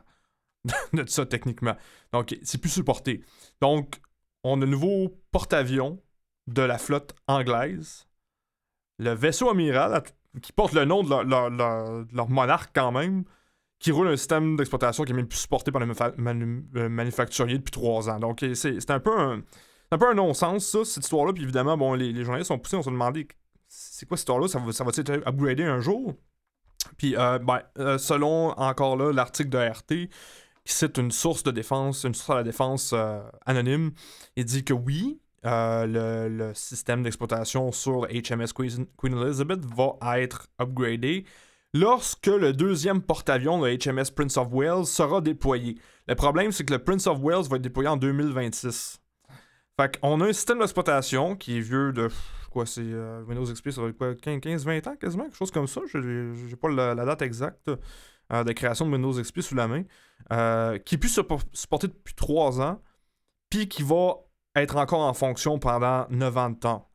de 0.94 1.04
ça, 1.08 1.26
techniquement. 1.26 1.76
Donc, 2.12 2.36
c'est 2.44 2.58
plus 2.58 2.70
supporté. 2.70 3.22
Donc, 3.62 4.00
on 4.44 4.62
a 4.62 4.66
un 4.66 4.68
nouveau 4.68 5.22
porte-avions 5.32 6.02
de 6.48 6.62
la 6.62 6.78
flotte 6.78 7.14
anglaise. 7.28 8.08
Le 9.00 9.12
vaisseau 9.12 9.50
amiral, 9.50 10.04
qui 10.42 10.54
porte 10.54 10.74
le 10.74 10.86
nom 10.86 11.04
de 11.04 11.10
leur, 11.10 12.30
monarque 12.30 12.72
quand 12.74 12.92
même, 12.92 13.24
qui 13.80 13.92
roule 13.92 14.08
un 14.08 14.16
système 14.16 14.56
d'exploitation 14.56 15.04
qui 15.04 15.12
est 15.12 15.16
même 15.16 15.28
plus 15.28 15.40
supporté 15.40 15.72
par 15.72 15.82
le 15.82 16.90
manufacturier 16.90 17.58
depuis 17.58 17.72
trois 17.72 18.10
ans. 18.10 18.20
Donc, 18.20 18.46
c'est 18.54 18.92
un 18.92 19.00
peu 19.00 19.18
un, 19.18 19.44
un 19.92 20.02
un 20.02 20.14
non-sens, 20.14 20.66
ça, 20.66 20.86
cette 20.86 21.04
histoire-là. 21.04 21.34
Puis 21.34 21.44
évidemment, 21.44 21.78
bon, 21.78 21.94
les, 21.94 22.14
les 22.14 22.24
journalistes 22.24 22.48
sont 22.48 22.60
poussés, 22.60 22.78
on 22.78 22.84
se 22.84 22.90
demandé 22.90 23.28
c'est 23.76 24.08
quoi 24.08 24.18
cette 24.18 24.24
histoire-là? 24.24 24.48
Ça 24.48 24.60
va, 24.60 24.72
ça 24.72 24.84
va 24.84 24.92
être 24.96 25.28
upgradé 25.28 25.64
un 25.64 25.80
jour? 25.80 26.14
Puis, 26.98 27.16
euh, 27.18 27.40
ben, 27.40 27.62
euh, 27.80 27.98
selon 27.98 28.50
encore 28.52 28.98
là 28.98 29.12
l'article 29.12 29.50
de 29.50 29.58
RT, 29.58 30.10
qui 30.66 30.74
cite 30.74 30.98
une 30.98 31.12
source 31.12 31.44
de 31.44 31.52
défense, 31.52 32.04
une 32.04 32.14
source 32.14 32.30
à 32.30 32.36
la 32.36 32.44
défense 32.44 32.92
euh, 32.94 33.22
anonyme, 33.46 33.92
il 34.36 34.46
dit 34.46 34.64
que 34.64 34.74
oui, 34.74 35.20
le, 35.44 36.52
système 36.54 37.04
d'exploitation 37.04 37.72
sur 37.72 38.08
HMS 38.08 38.54
Queen, 38.54 38.88
Elizabeth 39.04 39.66
va 39.66 40.20
être 40.20 40.48
upgradé 40.62 41.26
lorsque 41.74 42.28
le 42.28 42.54
deuxième 42.54 43.02
porte-avions, 43.02 43.62
le 43.62 43.76
HMS 43.76 44.12
Prince 44.16 44.38
of 44.38 44.48
Wales, 44.52 44.86
sera 44.86 45.20
déployé. 45.20 45.78
Le 46.08 46.16
problème, 46.16 46.52
c'est 46.52 46.64
que 46.64 46.74
le 46.74 46.84
Prince 46.84 47.08
of 47.08 47.20
Wales 47.20 47.48
va 47.50 47.58
être 47.58 47.62
déployé 47.62 47.90
en 47.90 47.98
2026. 47.98 49.02
Fait 49.80 50.00
qu'on 50.00 50.22
a 50.22 50.28
un 50.28 50.34
système 50.34 50.60
d'exploitation 50.60 51.36
qui 51.36 51.58
est 51.58 51.62
vieux 51.62 51.92
de 51.92 52.10
c'est 52.66 52.82
euh, 52.82 53.24
Windows 53.24 53.52
XP, 53.52 53.72
ça 53.72 53.82
va 53.82 53.90
être 53.90 53.98
quoi, 53.98 54.14
15-20 54.14 54.90
ans 54.90 54.96
quasiment, 54.96 55.24
quelque 55.24 55.38
chose 55.38 55.52
comme 55.52 55.68
ça. 55.68 55.82
J'ai 55.92 56.56
pas 56.56 56.70
la, 56.70 56.96
date 56.96 57.22
exacte 57.22 57.70
euh, 58.32 58.44
de 58.44 58.52
création 58.54 58.86
de 58.86 58.92
Windows 58.92 59.14
XP 59.14 59.42
sous 59.42 59.56
la 59.56 59.68
main. 59.68 59.84
Euh, 60.32 60.78
qui 60.78 60.96
est 60.96 60.98
plus 60.98 61.20
supporté 61.54 61.88
depuis 61.88 62.16
3 62.16 62.62
ans, 62.62 62.82
puis 63.50 63.68
qui 63.68 63.84
va 63.84 64.16
être 64.56 64.78
encore 64.78 65.02
en 65.02 65.14
fonction 65.14 65.60
pendant 65.60 66.08
9 66.10 66.38
ans. 66.38 66.90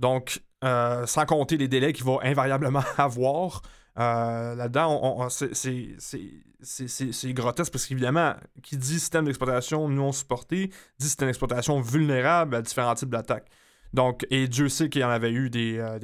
Donc, 0.00 0.42
sans 0.62 1.26
compter 1.26 1.56
les 1.56 1.68
délais 1.68 1.92
qu'il 1.92 2.04
va 2.04 2.18
invariablement 2.22 2.82
avoir. 2.98 3.62
Là-dedans, 3.96 5.28
c'est 5.30 7.32
grotesque 7.32 7.72
parce 7.72 7.86
qu'évidemment, 7.86 8.34
qui 8.62 8.76
dit 8.76 8.98
système 8.98 9.24
d'exploitation 9.24 9.88
non 9.88 10.12
supporté, 10.12 10.70
dit 10.98 11.06
système 11.06 11.28
d'exploitation 11.28 11.80
vulnérable 11.80 12.56
à 12.56 12.62
différents 12.62 12.94
types 12.94 13.10
d'attaques. 13.10 13.48
Donc, 13.94 14.26
et 14.30 14.48
Dieu 14.48 14.68
sait 14.68 14.88
qu'il 14.88 15.02
y 15.02 15.04
en 15.04 15.08
avait 15.10 15.30
eu 15.30 15.50
des, 15.50 15.78
euh, 15.78 15.98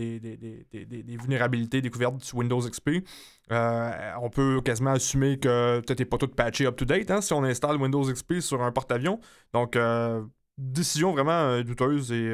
vulnérabilités 1.20 1.82
découvertes 1.82 2.22
sur 2.22 2.38
Windows 2.38 2.60
XP. 2.60 3.02
Euh, 3.50 4.12
on 4.22 4.30
peut 4.30 4.60
quasiment 4.64 4.92
assumer 4.92 5.40
que 5.40 5.80
peut-être 5.80 6.08
pas 6.08 6.16
tout 6.16 6.28
patché 6.28 6.66
up-to-date 6.66 7.10
hein, 7.10 7.20
si 7.20 7.32
on 7.32 7.42
installe 7.42 7.78
Windows 7.78 8.04
XP 8.04 8.38
sur 8.38 8.62
un 8.62 8.70
porte-avions. 8.70 9.18
Donc, 9.52 9.74
euh, 9.74 10.22
décision 10.56 11.12
vraiment 11.12 11.60
douteuse 11.62 12.12
et 12.12 12.32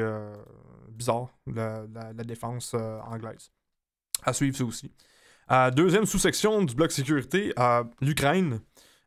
bizarre 0.91 1.29
de 1.47 1.55
la, 1.55 1.85
la, 2.13 2.23
défense 2.23 2.75
anglaise. 2.75 3.51
À 4.23 4.33
suivre, 4.33 4.55
ça 4.55 4.63
aussi. 4.63 4.91
deuxième 5.73 6.05
sous-section 6.05 6.61
du 6.65 6.75
bloc 6.75 6.91
sécurité, 6.91 7.51
l'Ukraine. 7.99 8.59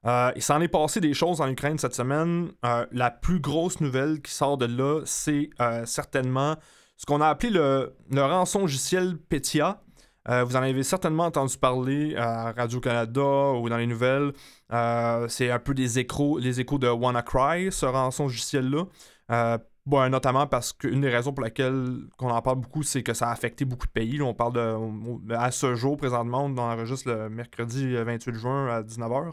Euh, 0.07 0.33
il 0.35 0.43
s'en 0.43 0.61
est 0.61 0.69
passé 0.69 1.01
des 1.01 1.13
choses 1.13 1.41
en 1.41 1.49
Ukraine 1.49 1.79
cette 1.79 1.95
semaine. 1.95 2.53
Euh, 2.65 2.87
la 2.93 3.11
plus 3.11 3.41
grosse 3.41 3.81
nouvelle 3.81 4.23
qui 4.23 4.33
sort 4.33 4.57
de 4.57 4.67
là, 4.67 5.03
c'est 5.05 5.51
euh, 5.61 5.85
certainement 5.85 6.57
ce 6.97 7.07
qu'on 7.07 7.21
a 7.21 7.29
appelé 7.29 7.51
le, 7.51 7.95
le 8.11 8.23
rançon-logiciel 8.23 9.17
Petia. 9.17 9.83
vous 10.29 10.57
en 10.57 10.63
avez 10.63 10.83
certainement 10.83 11.25
entendu 11.25 11.57
parler 11.57 12.15
à 12.17 12.53
Radio-Canada 12.53 13.53
ou 13.53 13.69
dans 13.71 13.79
les 13.79 13.87
nouvelles. 13.87 14.33
c'est 15.29 15.51
un 15.51 15.59
peu 15.59 15.75
des 15.75 15.99
échos, 15.99 16.39
les 16.39 16.61
échos 16.61 16.79
de 16.79 16.89
WannaCry, 16.89 17.73
ce 17.73 17.87
rançon-logiciel-là. 17.87 18.85
Bon, 19.87 20.11
notamment 20.11 20.47
parce 20.47 20.75
qu'une 20.75 21.01
des 21.01 21.09
raisons 21.09 21.33
pour 21.33 21.43
laquelle 21.43 22.01
on 22.21 22.29
en 22.29 22.43
parle 22.43 22.61
beaucoup, 22.61 22.83
c'est 22.83 23.03
que 23.03 23.15
ça 23.15 23.29
a 23.29 23.33
affecté 23.33 23.65
beaucoup 23.65 23.87
de 23.87 23.93
pays. 23.93 24.21
on 24.21 24.35
parle 24.35 24.53
de. 24.53 25.35
À 25.35 25.51
ce 25.51 25.75
jour, 25.75 25.97
présentement, 25.97 26.45
on 26.45 26.59
enregistre 26.59 27.09
le 27.11 27.31
mercredi 27.31 27.95
28 27.95 28.35
juin 28.35 28.69
à 28.69 28.83
19h. 28.83 29.33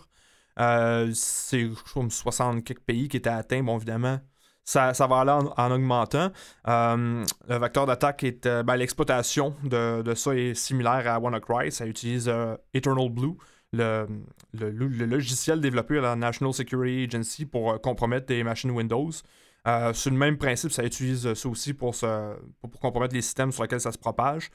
Euh, 0.59 1.11
c'est 1.13 1.69
comme 1.93 2.09
60 2.09 2.63
quelques 2.63 2.81
pays 2.81 3.07
qui 3.07 3.17
étaient 3.17 3.29
atteints. 3.29 3.63
Bon, 3.63 3.77
évidemment, 3.77 4.19
ça, 4.63 4.93
ça 4.93 5.07
va 5.07 5.19
aller 5.19 5.31
en, 5.31 5.71
augmentant. 5.71 6.31
Euh, 6.67 7.25
le 7.47 7.57
vecteur 7.57 7.85
d'attaque 7.85 8.23
est. 8.23 8.45
Euh, 8.45 8.63
ben, 8.63 8.75
l'exploitation 8.75 9.55
de, 9.63 10.01
de, 10.01 10.15
ça 10.15 10.35
est 10.35 10.53
similaire 10.53 11.03
à 11.07 11.19
WannaCry. 11.19 11.71
Ça 11.71 11.85
utilise 11.85 12.31
Eternal 12.73 13.09
Blue. 13.09 13.35
Le, 13.73 14.07
le, 14.53 14.69
logiciel 15.05 15.59
développé 15.59 15.97
à 15.97 16.01
la 16.01 16.15
National 16.15 16.53
Security 16.53 17.03
Agency 17.03 17.45
pour 17.45 17.79
compromettre 17.81 18.25
des 18.25 18.43
machines 18.43 18.71
Windows. 18.71 19.11
Euh, 19.67 19.91
c'est 19.93 20.09
le 20.09 20.15
même 20.15 20.37
principe, 20.37 20.71
ça 20.71 20.85
utilise 20.85 21.33
ça 21.33 21.49
aussi 21.49 21.73
pour, 21.73 21.93
pour, 22.61 22.79
compromettre 22.79 23.13
les 23.13 23.21
systèmes 23.21 23.51
sur 23.51 23.63
lesquels 23.63 23.81
ça 23.81 23.91
se 23.91 23.97
propage. 23.97 24.49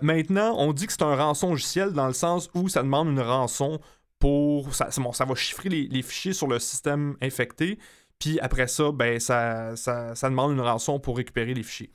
maintenant, 0.00 0.56
on 0.56 0.72
dit 0.72 0.86
que 0.86 0.92
c'est 0.92 1.02
un 1.02 1.14
rançon 1.14 1.50
logiciel 1.50 1.92
dans 1.92 2.06
le 2.06 2.14
sens 2.14 2.48
où 2.54 2.68
ça 2.70 2.82
demande 2.82 3.08
une 3.08 3.20
rançon 3.20 3.78
pour. 4.18 4.74
Ça, 4.74 4.90
ça 4.90 5.24
va 5.24 5.34
chiffrer 5.34 5.68
les, 5.68 6.02
fichiers 6.02 6.32
sur 6.32 6.46
le 6.46 6.58
système 6.58 7.16
infecté. 7.20 7.78
Puis 8.18 8.40
après 8.40 8.66
ça, 8.66 8.90
ben, 8.92 9.20
ça, 9.20 9.76
ça, 9.76 10.14
demande 10.24 10.52
une 10.52 10.60
rançon 10.60 10.98
pour 10.98 11.16
récupérer 11.16 11.54
les 11.54 11.62
fichiers. 11.62 11.92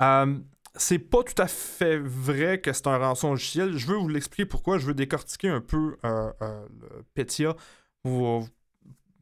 Euh, 0.00 0.38
c'est 0.74 0.98
pas 0.98 1.22
tout 1.22 1.40
à 1.40 1.46
fait 1.46 1.98
vrai 1.98 2.60
que 2.60 2.72
c'est 2.72 2.86
un 2.86 2.98
rançon 2.98 3.30
logiciel. 3.30 3.76
Je 3.76 3.86
veux 3.86 3.96
vous 3.96 4.08
l'expliquer 4.08 4.46
pourquoi. 4.46 4.78
Je 4.78 4.86
veux 4.86 4.94
décortiquer 4.94 5.48
un 5.48 5.60
peu 5.60 5.96
euh, 6.04 6.32
euh, 6.42 6.66
Petya. 7.14 7.54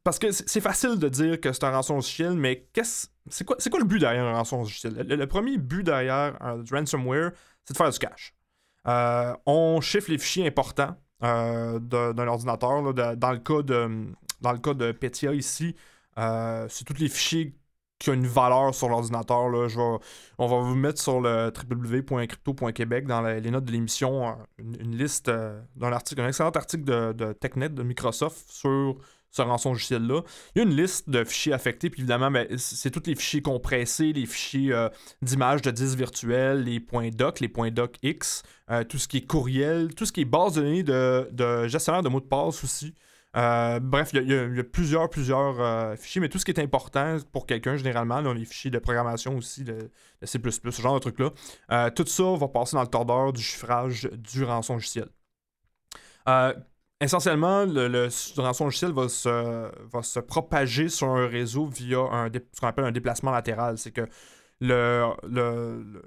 Parce 0.02 0.18
que 0.18 0.32
c'est 0.32 0.62
facile 0.62 0.98
de 0.98 1.08
dire 1.08 1.40
que 1.40 1.52
c'est 1.52 1.64
un 1.64 1.70
rançon 1.70 1.96
logiciel, 1.96 2.32
mais 2.32 2.66
qu'est-ce, 2.72 3.08
c'est, 3.28 3.44
quoi, 3.44 3.56
c'est 3.58 3.68
quoi 3.68 3.78
le 3.78 3.84
but 3.84 3.98
derrière 3.98 4.24
un 4.24 4.34
rançon 4.34 4.58
logiciel? 4.60 4.94
Le, 4.94 5.26
premier 5.26 5.58
but 5.58 5.82
derrière 5.82 6.36
un 6.40 6.64
ransomware, 6.70 7.32
c'est 7.64 7.74
de 7.74 7.76
faire 7.76 7.90
du 7.90 7.98
cache. 7.98 8.34
on 9.46 9.80
chiffre 9.82 10.10
les 10.10 10.18
fichiers 10.18 10.46
importants 10.46 10.96
euh, 10.96 11.09
d'un 11.20 12.28
ordinateur. 12.28 12.94
dans, 12.94 13.32
le 13.32 13.38
cas 13.38 13.62
de, 13.62 14.06
dans 14.40 14.52
le 14.52 14.58
cas 14.58 14.74
de 14.74 14.92
Petya 14.92 15.32
ici, 15.32 15.74
euh, 16.18 16.66
c'est 16.68 16.84
tous 16.84 16.98
les 16.98 17.08
fichiers 17.08 17.54
qui 17.98 18.10
ont 18.10 18.14
une 18.14 18.26
valeur 18.26 18.74
sur 18.74 18.88
l'ordinateur. 18.88 19.50
On 20.38 20.46
va 20.46 20.56
vous 20.60 20.74
mettre 20.74 21.00
sur 21.00 21.20
le 21.20 21.52
www.crypto.québec 21.52 23.06
dans 23.06 23.20
les 23.20 23.50
notes 23.50 23.64
de 23.64 23.72
l'émission 23.72 24.36
une, 24.58 24.96
liste 24.96 25.30
d'un 25.30 25.92
article, 25.92 26.22
un 26.22 26.28
excellent 26.28 26.50
article 26.50 26.84
de 26.84 27.32
TechNet 27.34 27.68
de 27.70 27.82
Microsoft 27.82 28.50
sur 28.50 28.96
ce 29.30 29.42
rançon 29.42 29.70
logiciel-là. 29.70 30.22
Il 30.54 30.58
y 30.58 30.60
a 30.62 30.64
une 30.68 30.76
liste 30.76 31.08
de 31.08 31.24
fichiers 31.24 31.52
affectés, 31.52 31.88
puis 31.90 32.02
évidemment, 32.02 32.30
ben, 32.30 32.46
c'est 32.58 32.90
tous 32.90 33.06
les 33.06 33.14
fichiers 33.14 33.42
compressés, 33.42 34.12
les 34.12 34.26
fichiers 34.26 34.72
euh, 34.72 34.88
d'images 35.22 35.62
de 35.62 35.70
disques 35.70 35.98
virtuels, 35.98 36.64
les 36.64 36.80
points 36.80 37.10
doc, 37.10 37.40
les 37.40 37.48
points 37.48 37.70
docx, 37.70 38.42
euh, 38.70 38.84
tout 38.84 38.98
ce 38.98 39.08
qui 39.08 39.18
est 39.18 39.26
courriel, 39.26 39.94
tout 39.94 40.04
ce 40.04 40.12
qui 40.12 40.22
est 40.22 40.24
base 40.24 40.54
de 40.54 40.60
données 40.60 40.82
de, 40.82 41.68
gestionnaire 41.68 42.02
de 42.02 42.08
mots 42.08 42.20
de 42.20 42.26
passe 42.26 42.62
aussi. 42.64 42.94
Euh, 43.36 43.78
bref, 43.78 44.10
il 44.12 44.28
y, 44.28 44.34
a 44.34 44.64
plusieurs, 44.64 45.08
plusieurs 45.08 45.96
fichiers, 45.96 46.20
mais 46.20 46.28
tout 46.28 46.38
ce 46.40 46.44
qui 46.44 46.50
est 46.50 46.58
important 46.58 47.18
pour 47.32 47.46
quelqu'un, 47.46 47.76
généralement, 47.76 48.22
dans 48.22 48.32
les 48.32 48.44
fichiers 48.44 48.72
de 48.72 48.78
programmation 48.80 49.36
aussi, 49.36 49.62
de, 49.62 49.88
C++, 50.24 50.40
ce 50.44 50.82
genre 50.82 50.94
de 50.94 50.98
trucs-là, 50.98 51.90
tout 51.90 52.06
ça 52.06 52.34
va 52.34 52.48
passer 52.48 52.74
dans 52.74 52.82
le 52.82 52.88
tordeur 52.88 53.32
du 53.32 53.40
chiffrage 53.40 54.10
du 54.12 54.42
rançon 54.42 54.74
logiciel 54.74 55.06
essentiellement, 57.00 57.64
le, 57.64 58.08
rançon 58.36 58.64
logiciel 58.64 58.92
va 58.92 59.08
se, 59.08 59.28
va 59.28 60.22
propager 60.22 60.88
sur 60.88 61.08
un 61.08 61.26
réseau 61.26 61.66
via 61.66 62.28
ce 62.52 62.60
qu'on 62.60 62.68
appelle 62.68 62.84
un 62.84 62.92
déplacement 62.92 63.30
latéral. 63.30 63.78
C'est 63.78 63.92
que 63.92 64.06
le, 64.60 65.06
le, 65.28 66.02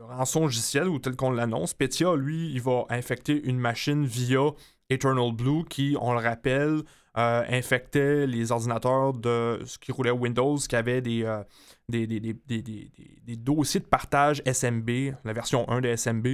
rançon 0.00 0.42
logiciel, 0.42 0.88
ou 0.88 0.98
tel 0.98 1.16
qu'on 1.16 1.30
l'annonce, 1.30 1.74
Petya, 1.74 2.14
lui, 2.16 2.50
il 2.52 2.62
va 2.62 2.86
infecter 2.88 3.42
une 3.44 3.58
machine 3.58 4.06
via 4.06 4.52
Eternal 4.90 5.32
Blue 5.32 5.64
qui, 5.68 5.96
on 6.00 6.14
le 6.14 6.20
rappelle, 6.20 6.82
euh, 7.16 7.42
infectait 7.48 8.26
les 8.26 8.52
ordinateurs 8.52 9.12
de 9.12 9.60
ce 9.66 9.78
qui 9.78 9.92
roulait 9.92 10.10
Windows, 10.10 10.56
qui 10.56 10.76
avait 10.76 11.00
des, 11.00 11.24
euh, 11.24 11.42
des, 11.88 13.36
dossiers 13.36 13.80
de 13.80 13.86
partage 13.86 14.42
SMB, 14.46 15.14
la 15.24 15.32
version 15.32 15.68
1 15.68 15.80
de 15.80 15.96
SMB. 15.96 16.26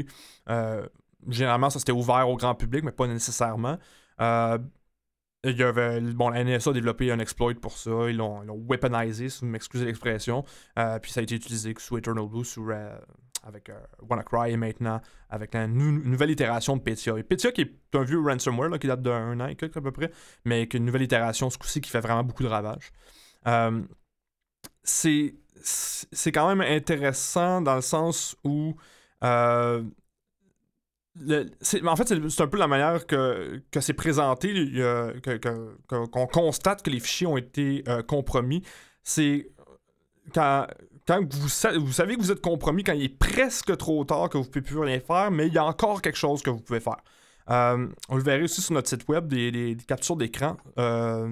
Euh, 0.50 0.86
généralement, 1.28 1.70
ça 1.70 1.78
c'était 1.78 1.92
ouvert 1.92 2.28
au 2.28 2.36
grand 2.36 2.54
public, 2.54 2.84
mais 2.84 2.92
pas 2.92 3.06
nécessairement. 3.06 3.78
Euh, 4.20 4.58
il 5.44 5.58
y 5.58 5.62
avait, 5.62 6.00
bon, 6.00 6.30
la 6.30 6.42
NSA 6.42 6.70
a 6.70 6.72
développé 6.72 7.12
un 7.12 7.18
exploit 7.18 7.52
pour 7.54 7.76
ça. 7.76 8.08
Ils 8.08 8.16
l'ont, 8.16 8.44
weaponisé, 8.66 9.28
si 9.28 9.40
vous 9.40 9.46
m'excusez 9.46 9.84
l'expression. 9.84 10.44
Euh, 10.78 10.98
puis 10.98 11.12
ça 11.12 11.20
a 11.20 11.22
été 11.22 11.34
utilisé 11.34 11.74
sous 11.76 11.98
Eternal 11.98 12.26
Blue, 12.26 12.46
sous, 12.46 12.70
euh, 12.70 12.98
avec 13.42 13.70
WannaCry 14.08 14.52
et 14.52 14.56
maintenant 14.56 15.02
avec 15.28 15.52
la 15.52 15.66
nouvelle 15.66 16.30
itération 16.30 16.78
de 16.78 16.82
Petya. 16.82 17.18
Et 17.18 17.22
Petya 17.22 17.52
qui 17.52 17.60
est 17.60 17.72
un 17.92 18.04
vieux 18.04 18.22
ransomware 18.22 18.78
qui 18.78 18.86
date 18.86 19.02
d'un 19.02 19.38
an 19.38 19.48
et 19.48 19.54
quelques 19.54 19.76
à 19.76 19.82
peu 19.82 19.92
près, 19.92 20.10
mais 20.46 20.66
qui 20.66 20.78
est 20.78 20.78
une 20.78 20.86
nouvelle 20.86 21.02
itération 21.02 21.50
ce 21.50 21.58
coup-ci 21.58 21.82
qui 21.82 21.90
fait 21.90 22.00
vraiment 22.00 22.24
beaucoup 22.24 22.42
de 22.42 22.48
ravages. 22.48 22.90
c'est, 24.82 25.34
c'est 25.62 26.32
quand 26.32 26.48
même 26.48 26.62
intéressant 26.62 27.60
dans 27.60 27.74
le 27.76 27.82
sens 27.82 28.34
où 28.44 28.74
en 31.16 31.96
fait, 31.96 32.08
c'est 32.28 32.40
un 32.40 32.46
peu 32.46 32.58
la 32.58 32.66
manière 32.66 33.06
que, 33.06 33.62
c'est 33.80 33.92
présenté, 33.92 34.52
qu'on 35.88 36.26
constate 36.26 36.82
que 36.82 36.90
les 36.90 37.00
fichiers 37.00 37.26
ont 37.26 37.36
été 37.36 37.84
euh, 37.88 38.02
compromis. 38.02 38.62
C'est 39.02 39.50
quand, 40.32 40.66
quand 41.06 41.20
vous, 41.32 41.40
vous, 41.40 41.92
savez 41.92 42.16
que 42.16 42.20
vous 42.20 42.32
êtes 42.32 42.40
compromis, 42.40 42.82
quand 42.82 42.94
il 42.94 43.04
est 43.04 43.18
presque 43.18 43.76
trop 43.76 44.04
tard, 44.04 44.28
que 44.28 44.38
vous 44.38 44.44
ne 44.44 44.48
pouvez 44.48 44.62
plus 44.62 44.78
rien 44.78 45.00
faire, 45.00 45.30
mais 45.30 45.46
il 45.46 45.52
y 45.52 45.58
a 45.58 45.64
encore 45.64 46.02
quelque 46.02 46.18
chose 46.18 46.42
que 46.42 46.50
vous 46.50 46.60
pouvez 46.60 46.80
faire. 46.80 46.98
Euh, 47.50 47.88
on 48.08 48.16
le 48.16 48.22
verra 48.22 48.42
aussi 48.42 48.62
sur 48.62 48.72
notre 48.72 48.88
site 48.88 49.06
web, 49.06 49.28
des, 49.28 49.76
captures 49.86 50.16
d'écran 50.16 50.56
euh, 50.78 51.28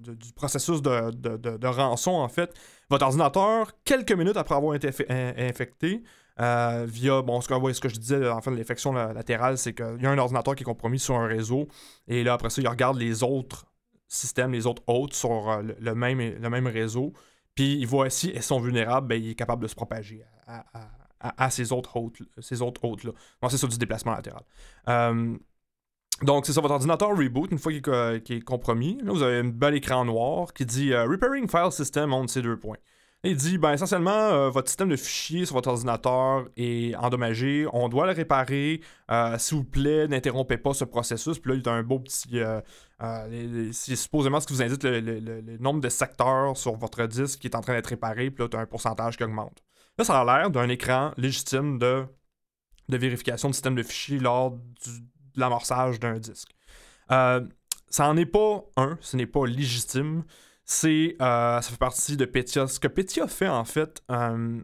du 0.00 0.32
processus 0.34 0.82
de, 0.82 1.66
rançon, 1.66 2.12
en 2.12 2.28
fait. 2.28 2.52
Votre 2.90 3.06
ordinateur, 3.06 3.72
quelques 3.84 4.12
minutes 4.12 4.36
après 4.36 4.56
avoir 4.56 4.74
été 4.74 4.88
infecté, 5.08 6.02
euh, 6.40 6.86
via, 6.88 7.22
bon, 7.22 7.40
ce 7.40 7.80
que, 7.80 7.88
je 7.88 7.96
disais, 7.98 8.28
en 8.28 8.40
fait, 8.40 8.50
l'infection 8.50 8.92
latérale, 8.92 9.58
c'est 9.58 9.74
qu'il 9.74 10.00
y 10.00 10.06
a 10.06 10.10
un 10.10 10.18
ordinateur 10.18 10.54
qui 10.54 10.62
est 10.62 10.64
compromis 10.64 10.98
sur 10.98 11.16
un 11.16 11.26
réseau, 11.26 11.68
et 12.08 12.24
là, 12.24 12.34
après 12.34 12.50
ça, 12.50 12.62
il 12.62 12.68
regarde 12.68 12.96
les 12.96 13.22
autres 13.22 13.66
systèmes, 14.08 14.52
les 14.52 14.66
autres 14.66 14.82
hôtes 14.86 15.14
sur 15.14 15.50
euh, 15.50 15.62
le, 15.78 15.94
même, 15.94 16.18
le 16.18 16.50
même 16.50 16.66
réseau, 16.66 17.12
puis 17.54 17.76
il 17.78 17.86
voit 17.86 18.08
si 18.08 18.32
elles 18.34 18.42
sont 18.42 18.60
vulnérables, 18.60 19.08
ben, 19.08 19.22
il 19.22 19.30
est 19.30 19.34
capable 19.34 19.62
de 19.62 19.68
se 19.68 19.74
propager 19.74 20.24
à, 21.20 21.50
ces 21.50 21.70
autres 21.70 21.96
hôtes, 21.96 22.22
ces 22.40 22.62
autres 22.62 22.84
hôtes-là. 22.84 23.12
Donc, 23.40 23.50
c'est 23.50 23.58
ça 23.58 23.66
du 23.66 23.78
déplacement 23.78 24.12
latéral. 24.12 24.42
Euh, 24.88 25.36
donc, 26.22 26.46
c'est 26.46 26.52
ça, 26.52 26.60
votre 26.60 26.74
ordinateur 26.74 27.10
reboot, 27.10 27.50
une 27.52 27.58
fois 27.58 27.72
qu'il 27.72 28.36
est, 28.36 28.44
compromis. 28.44 28.98
Là, 29.02 29.12
vous 29.12 29.22
avez 29.22 29.38
un 29.38 29.44
bel 29.44 29.74
écran 29.74 30.04
noir 30.04 30.52
qui 30.52 30.66
dit 30.66 30.94
Repairing 30.94 31.48
File 31.48 31.70
System 31.70 32.12
on 32.12 32.26
ces 32.26 32.42
deux 32.42 32.58
points. 32.58 32.78
Il 33.24 33.36
dit 33.36 33.56
ben, 33.56 33.72
essentiellement, 33.72 34.10
euh, 34.10 34.50
votre 34.50 34.68
système 34.68 34.88
de 34.88 34.96
fichiers 34.96 35.46
sur 35.46 35.54
votre 35.54 35.68
ordinateur 35.68 36.48
est 36.56 36.96
endommagé. 36.96 37.66
On 37.72 37.88
doit 37.88 38.06
le 38.06 38.12
réparer. 38.12 38.80
Euh, 39.12 39.38
s'il 39.38 39.58
vous 39.58 39.64
plaît, 39.64 40.08
n'interrompez 40.08 40.56
pas 40.56 40.74
ce 40.74 40.84
processus. 40.84 41.38
Puis 41.38 41.52
là, 41.52 41.56
il 41.56 41.64
y 41.64 41.68
a 41.68 41.72
un 41.72 41.84
beau 41.84 42.00
petit. 42.00 42.40
Euh, 42.40 42.60
c'est 43.72 43.94
supposément 43.94 44.40
ce 44.40 44.46
qui 44.48 44.54
vous 44.54 44.62
indique 44.62 44.82
le, 44.82 45.56
nombre 45.58 45.80
de 45.80 45.88
secteurs 45.88 46.56
sur 46.56 46.74
votre 46.76 47.06
disque 47.06 47.38
qui 47.38 47.46
est 47.46 47.54
en 47.54 47.60
train 47.60 47.74
d'être 47.74 47.86
réparé. 47.88 48.32
Puis 48.32 48.42
là, 48.42 48.48
tu 48.48 48.56
as 48.56 48.60
un 48.60 48.66
pourcentage 48.66 49.16
qui 49.16 49.22
augmente. 49.22 49.62
Là, 49.98 50.04
ça 50.04 50.20
a 50.20 50.24
l'air 50.24 50.50
d'un 50.50 50.68
écran 50.68 51.12
légitime 51.16 51.78
de, 51.78 52.04
de 52.88 52.96
vérification 52.96 53.48
de 53.48 53.54
système 53.54 53.76
de 53.76 53.84
fichiers 53.84 54.18
lors 54.18 54.50
de 54.50 54.60
l'amorçage 55.36 56.00
d'un 56.00 56.18
disque. 56.18 56.50
ça 57.08 57.40
n'en 58.00 58.16
est 58.16 58.26
pas 58.26 58.64
un, 58.76 58.98
ce 59.00 59.16
n'est 59.16 59.26
pas 59.26 59.46
légitime 59.46 60.24
c'est 60.72 61.16
euh, 61.20 61.60
ça 61.60 61.70
fait 61.70 61.76
partie 61.76 62.16
de 62.16 62.24
Petya. 62.24 62.66
Ce 62.66 62.80
que 62.80 62.88
Petya 62.88 63.26
fait 63.28 63.48
en 63.48 63.64
fait, 63.64 64.02
euh, 64.10 64.60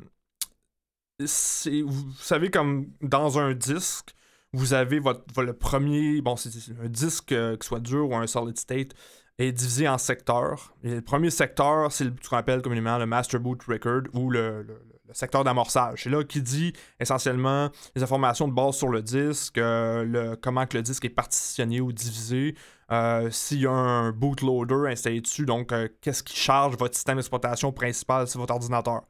c'est 1.25 1.83
vous 1.83 2.13
savez 2.19 2.51
comme 2.51 2.87
dans 3.03 3.39
un 3.39 3.53
disque, 3.55 4.15
vous 4.53 4.73
avez 4.73 5.01
votre, 5.01 5.43
le 5.43 5.53
premier, 5.53 6.21
bon 6.23 6.37
c'est 6.37 6.51
un 6.81 6.89
disque 6.89 7.33
euh, 7.33 7.57
qui 7.57 7.67
soit 7.67 7.81
dur 7.81 8.09
ou 8.11 8.17
un 8.17 8.27
solid 8.27 8.59
state 8.59 8.95
est 9.39 9.53
divisé 9.53 9.89
en 9.89 9.99
secteurs. 9.99 10.75
Le 10.83 11.01
premier 11.01 11.31
secteur, 11.31 11.93
c'est 11.93 12.05
ce 12.05 12.29
qu'on 12.29 12.37
appelle 12.37 12.63
communément 12.63 12.99
le 12.99 13.07
master 13.07 13.41
boot 13.41 13.63
record 13.65 14.03
ou 14.15 14.31
le, 14.31 14.67
secteur 15.13 15.45
d'amorçage. 15.45 16.05
C'est 16.05 16.11
là 16.11 16.25
qui 16.25 16.43
dit 16.43 16.73
essentiellement 17.01 17.71
les 17.95 18.03
informations 18.03 18.49
de 18.49 18.53
base 18.53 18.77
sur 18.77 18.89
le 18.89 19.03
disque, 19.03 19.57
le, 19.57 20.35
comment 20.37 20.67
que 20.67 20.77
le 20.77 20.83
disque 20.83 21.05
est 21.05 21.11
partitionné 21.11 21.81
ou 21.81 21.93
divisé, 21.93 22.55
euh, 22.91 23.31
s'il 23.31 23.61
y 23.61 23.67
a 23.67 23.71
un 23.71 24.13
bootloader 24.13 24.91
installé 24.91 25.21
dessus, 25.21 25.45
donc 25.45 25.73
euh, 25.73 25.89
qu'est-ce 26.01 26.23
qui 26.23 26.35
charge 26.35 26.77
votre 26.77 26.95
système 26.95 27.17
d'exploitation 27.17 27.71
principal 27.71 28.27
sur 28.27 28.41
votre 28.41 28.55
ordinateur. 28.55 29.03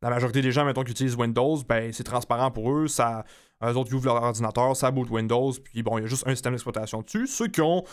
La 0.00 0.10
majorité 0.10 0.40
des 0.40 0.52
gens, 0.52 0.64
mettons, 0.64 0.84
qui 0.84 0.92
utilisent 0.92 1.16
Windows, 1.16 1.58
ben, 1.68 1.92
c'est 1.92 2.04
transparent 2.04 2.50
pour 2.50 2.72
eux. 2.72 2.86
Ça, 2.86 3.24
eux 3.64 3.76
autres, 3.76 3.90
ils 3.90 3.96
ouvrent 3.96 4.06
leur 4.06 4.22
ordinateur, 4.22 4.76
ça 4.76 4.90
boot 4.90 5.10
Windows, 5.10 5.52
puis 5.64 5.82
bon, 5.82 5.98
il 5.98 6.02
y 6.02 6.04
a 6.04 6.06
juste 6.06 6.26
un 6.26 6.30
système 6.30 6.52
d'exploitation 6.52 7.02
dessus. 7.02 7.26
Ceux 7.26 7.48
qui 7.48 7.60
ont 7.60 7.84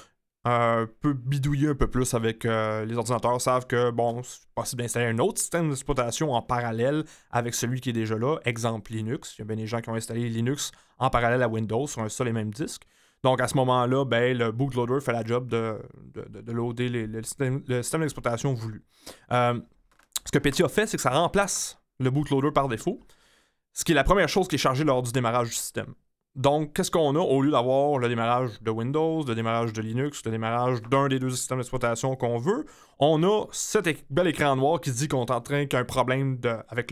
un 0.45 0.87
peu 1.01 1.13
bidouillé 1.13 1.69
un 1.69 1.75
peu 1.75 1.87
plus 1.87 2.13
avec 2.13 2.45
euh, 2.45 2.85
les 2.85 2.95
ordinateurs 2.95 3.41
savent 3.41 3.65
que, 3.65 3.89
bon, 3.89 4.21
c'est 4.21 4.47
possible 4.53 4.83
d'installer 4.83 5.07
un 5.07 5.17
autre 5.17 5.39
système 5.39 5.69
d'exploitation 5.69 6.33
en 6.33 6.41
parallèle 6.43 7.03
avec 7.31 7.55
celui 7.55 7.81
qui 7.81 7.89
est 7.89 7.93
déjà 7.93 8.15
là, 8.15 8.37
exemple 8.45 8.91
Linux. 8.93 9.35
Il 9.35 9.39
y 9.39 9.41
a 9.41 9.45
bien 9.45 9.55
des 9.55 9.65
gens 9.65 9.81
qui 9.81 9.89
ont 9.89 9.95
installé 9.95 10.29
Linux 10.29 10.71
en 10.99 11.09
parallèle 11.09 11.41
à 11.41 11.49
Windows 11.49 11.87
sur 11.87 12.03
un 12.03 12.09
seul 12.09 12.27
et 12.27 12.31
même 12.31 12.51
disque. 12.51 12.83
Donc 13.23 13.41
à 13.41 13.47
ce 13.47 13.57
moment-là, 13.57 14.05
ben, 14.05 14.37
le 14.37 14.51
bootloader 14.51 15.01
fait 15.01 15.13
la 15.13 15.23
job 15.23 15.49
de, 15.49 15.81
de, 16.13 16.51
loader 16.51 16.89
le 16.89 17.23
système, 17.23 17.63
d'exploitation 17.63 18.53
voulu. 18.53 18.83
Euh, 19.31 19.59
ce 20.25 20.31
que 20.31 20.37
Petit 20.37 20.61
a 20.61 20.69
fait, 20.69 20.85
c'est 20.85 20.97
que 20.97 21.03
ça 21.03 21.09
remplace 21.09 21.81
le 21.99 22.11
bootloader 22.11 22.51
par 22.51 22.67
défaut, 22.67 22.99
ce 23.73 23.83
qui 23.83 23.93
est 23.93 23.95
la 23.95 24.03
première 24.03 24.29
chose 24.29 24.47
qui 24.47 24.55
est 24.55 24.59
chargée 24.59 24.83
lors 24.83 25.01
du 25.01 25.11
démarrage 25.11 25.47
du 25.47 25.55
système. 25.55 25.95
Donc, 26.35 26.73
qu'est-ce 26.73 26.91
qu'on 26.91 27.15
a? 27.15 27.19
Au 27.19 27.41
lieu 27.41 27.51
d'avoir 27.51 27.97
le 27.97 28.09
démarrage 28.09 28.61
de 28.61 28.69
Windows, 28.69 29.23
le 29.25 29.35
démarrage 29.35 29.71
de 29.71 29.81
Linux, 29.81 30.21
le 30.25 30.31
démarrage 30.31 30.81
d'un 30.81 31.07
des 31.07 31.17
deux 31.17 31.29
systèmes 31.29 31.59
d'exploitation 31.59 32.17
qu'on 32.17 32.37
veut? 32.37 32.65
On 32.99 33.23
a 33.23 33.45
cet 33.51 34.05
bel 34.09 34.27
écran 34.27 34.57
noir 34.57 34.81
qui 34.81 34.91
dit 34.91 35.07
qu'on 35.07 35.25
est 35.25 35.31
en 35.31 35.39
train 35.39 35.65
qu'il 35.65 35.77
a 35.77 35.81
un 35.81 35.85
problème 35.85 36.37
avec, 36.67 36.91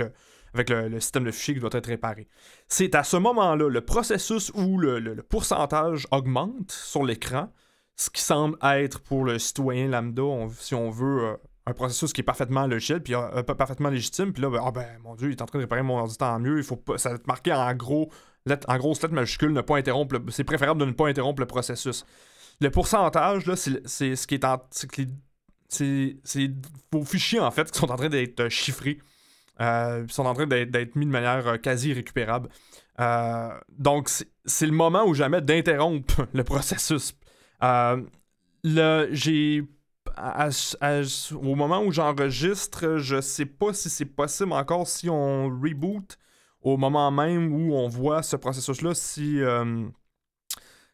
le, 0.70 1.00
système 1.02 1.26
de 1.26 1.32
fichiers 1.32 1.56
qui 1.56 1.60
doit 1.60 1.70
être 1.74 1.88
réparé. 1.88 2.30
C'est 2.70 2.96
à 2.96 3.04
ce 3.04 3.18
moment-là, 3.18 3.68
le 3.68 3.82
processus 3.82 4.50
où 4.56 4.78
le, 4.78 5.22
pourcentage 5.24 6.08
augmente 6.12 6.72
sur 6.72 7.04
l'écran, 7.04 7.52
ce 7.98 8.10
qui 8.10 8.22
semble 8.22 8.58
être 8.64 9.02
pour 9.02 9.26
le 9.26 9.40
citoyen 9.40 9.90
lambda, 9.90 10.48
si 10.58 10.74
on 10.74 10.90
veut, 10.90 11.26
euh, 11.26 11.36
un 11.66 11.74
processus 11.74 12.14
qui 12.14 12.22
est 12.22 12.24
parfaitement 12.24 12.66
logiciel, 12.66 13.04
puis 13.04 13.14
euh, 13.14 13.44
parfaitement 13.44 13.90
légitime, 13.90 14.32
puis 14.32 14.42
là, 14.42 14.50
ben, 14.50 14.62
ah 14.66 14.72
ben, 14.72 14.88
mon 15.04 15.16
Dieu, 15.16 15.30
il 15.30 15.34
est 15.34 15.42
en 15.42 15.46
train 15.46 15.60
de 15.60 15.64
réparer 15.64 15.84
mon 15.84 15.98
ordinateur 16.00 16.30
en 16.30 16.40
mieux, 16.40 16.58
il 16.58 16.64
faut 16.64 16.76
pas, 16.76 16.98
ça 16.98 17.10
va 17.10 17.16
être 17.16 17.28
marqué 17.28 17.54
en 17.54 17.74
gros 17.76 18.10
en 18.68 18.78
grosse 18.78 19.02
lettre 19.02 19.14
majuscule, 19.14 19.54
ne 19.54 19.62
pas 19.62 19.78
interrompre. 19.78 20.20
C'est 20.30 20.44
préférable 20.44 20.80
de 20.80 20.86
ne 20.86 20.92
pas 20.92 21.08
interrompre 21.08 21.40
le 21.40 21.48
processus. 21.48 22.06
Le 22.62 22.70
pourcentage, 22.70 23.46
là, 23.46 23.56
c'est 23.56 24.16
ce 24.16 24.28
qui 24.28 24.36
est 24.36 24.46
en. 24.46 24.62
C'est 25.70 26.52
vos 26.92 27.04
fichiers, 27.04 27.40
en 27.40 27.52
fait, 27.52 27.72
qui 27.72 27.80
sont 27.80 27.92
en 27.92 27.96
train 27.96 28.10
d'être 28.10 28.42
euh, 28.42 28.50
chiffrés. 28.50 29.00
Euh, 29.62 30.06
sont 30.08 30.26
en 30.26 30.34
train 30.34 30.48
d'être 30.48 30.96
mis 30.96 31.06
de 31.06 31.12
manière 31.12 31.48
euh, 31.48 31.58
quasi 31.58 31.94
récupérable. 31.94 32.50
Euh, 33.00 33.50
donc, 33.70 34.10
c'est 34.46 34.66
le 34.66 34.72
moment 34.72 35.06
où 35.06 35.14
jamais 35.14 35.42
d'interrompre 35.42 36.28
le 36.34 36.44
processus. 36.44 37.14
au 37.62 37.98
moment 41.56 41.84
où 41.84 41.92
j'enregistre, 41.92 42.98
je 42.98 43.22
sais 43.22 43.46
pas 43.46 43.74
si 43.74 43.90
c'est 43.90 44.06
possible 44.06 44.54
encore 44.54 44.88
si 44.88 45.10
on 45.10 45.50
reboot 45.50 46.18
au 46.64 46.78
moment 46.78 47.12
même 47.12 47.54
où 47.54 47.76
on 47.76 47.88
voit 47.88 48.24
ce 48.24 48.36
processus-là, 48.36 48.94
si 48.96 49.42
euh, 49.42 49.86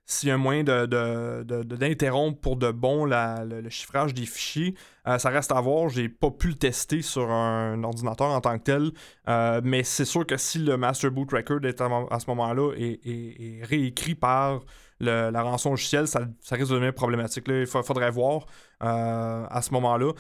s'il 0.06 0.30
y 0.30 0.32
a 0.32 0.36
un 0.36 0.40
moyen 0.40 0.64
d'interrompre 0.64 2.36
de, 2.36 2.42
pour 2.42 2.56
de 2.56 2.72
bon 2.72 3.06
le, 3.06 3.70
chiffrage 3.70 4.16
des 4.16 4.26
fichiers, 4.26 4.74
euh, 5.08 5.20
ça 5.20 5.30
reste 5.30 5.52
à 5.52 5.62
voir. 5.62 5.90
J'ai 5.90 6.10
pas 6.10 6.32
pu 6.32 6.48
le 6.48 6.56
tester 6.56 7.04
sur 7.04 7.30
un 7.30 7.84
ordinateur 7.84 8.28
en 8.28 8.42
tant 8.42 8.58
que 8.58 8.64
tel, 8.64 8.92
euh, 9.28 9.62
mais 9.64 9.84
c'est 9.84 10.06
sûr 10.06 10.26
que 10.26 10.38
si 10.38 10.58
le 10.58 10.78
Master 10.78 11.12
Boot 11.12 11.32
Record 11.32 11.64
est 11.66 11.80
à, 11.80 12.20
ce 12.20 12.26
moment-là 12.28 12.74
est, 12.76 13.64
réécrit 13.64 14.16
par 14.16 14.62
la 15.00 15.42
rançon 15.44 15.70
logicielle, 15.70 16.08
ça, 16.08 16.22
risque 16.52 16.70
de 16.70 16.74
devenir 16.74 16.94
problématique. 16.96 17.46
il 17.48 17.68
faudrait 17.68 18.12
voir 18.12 18.48
à 18.80 19.62
ce 19.62 19.72
moment-là. 19.74 20.14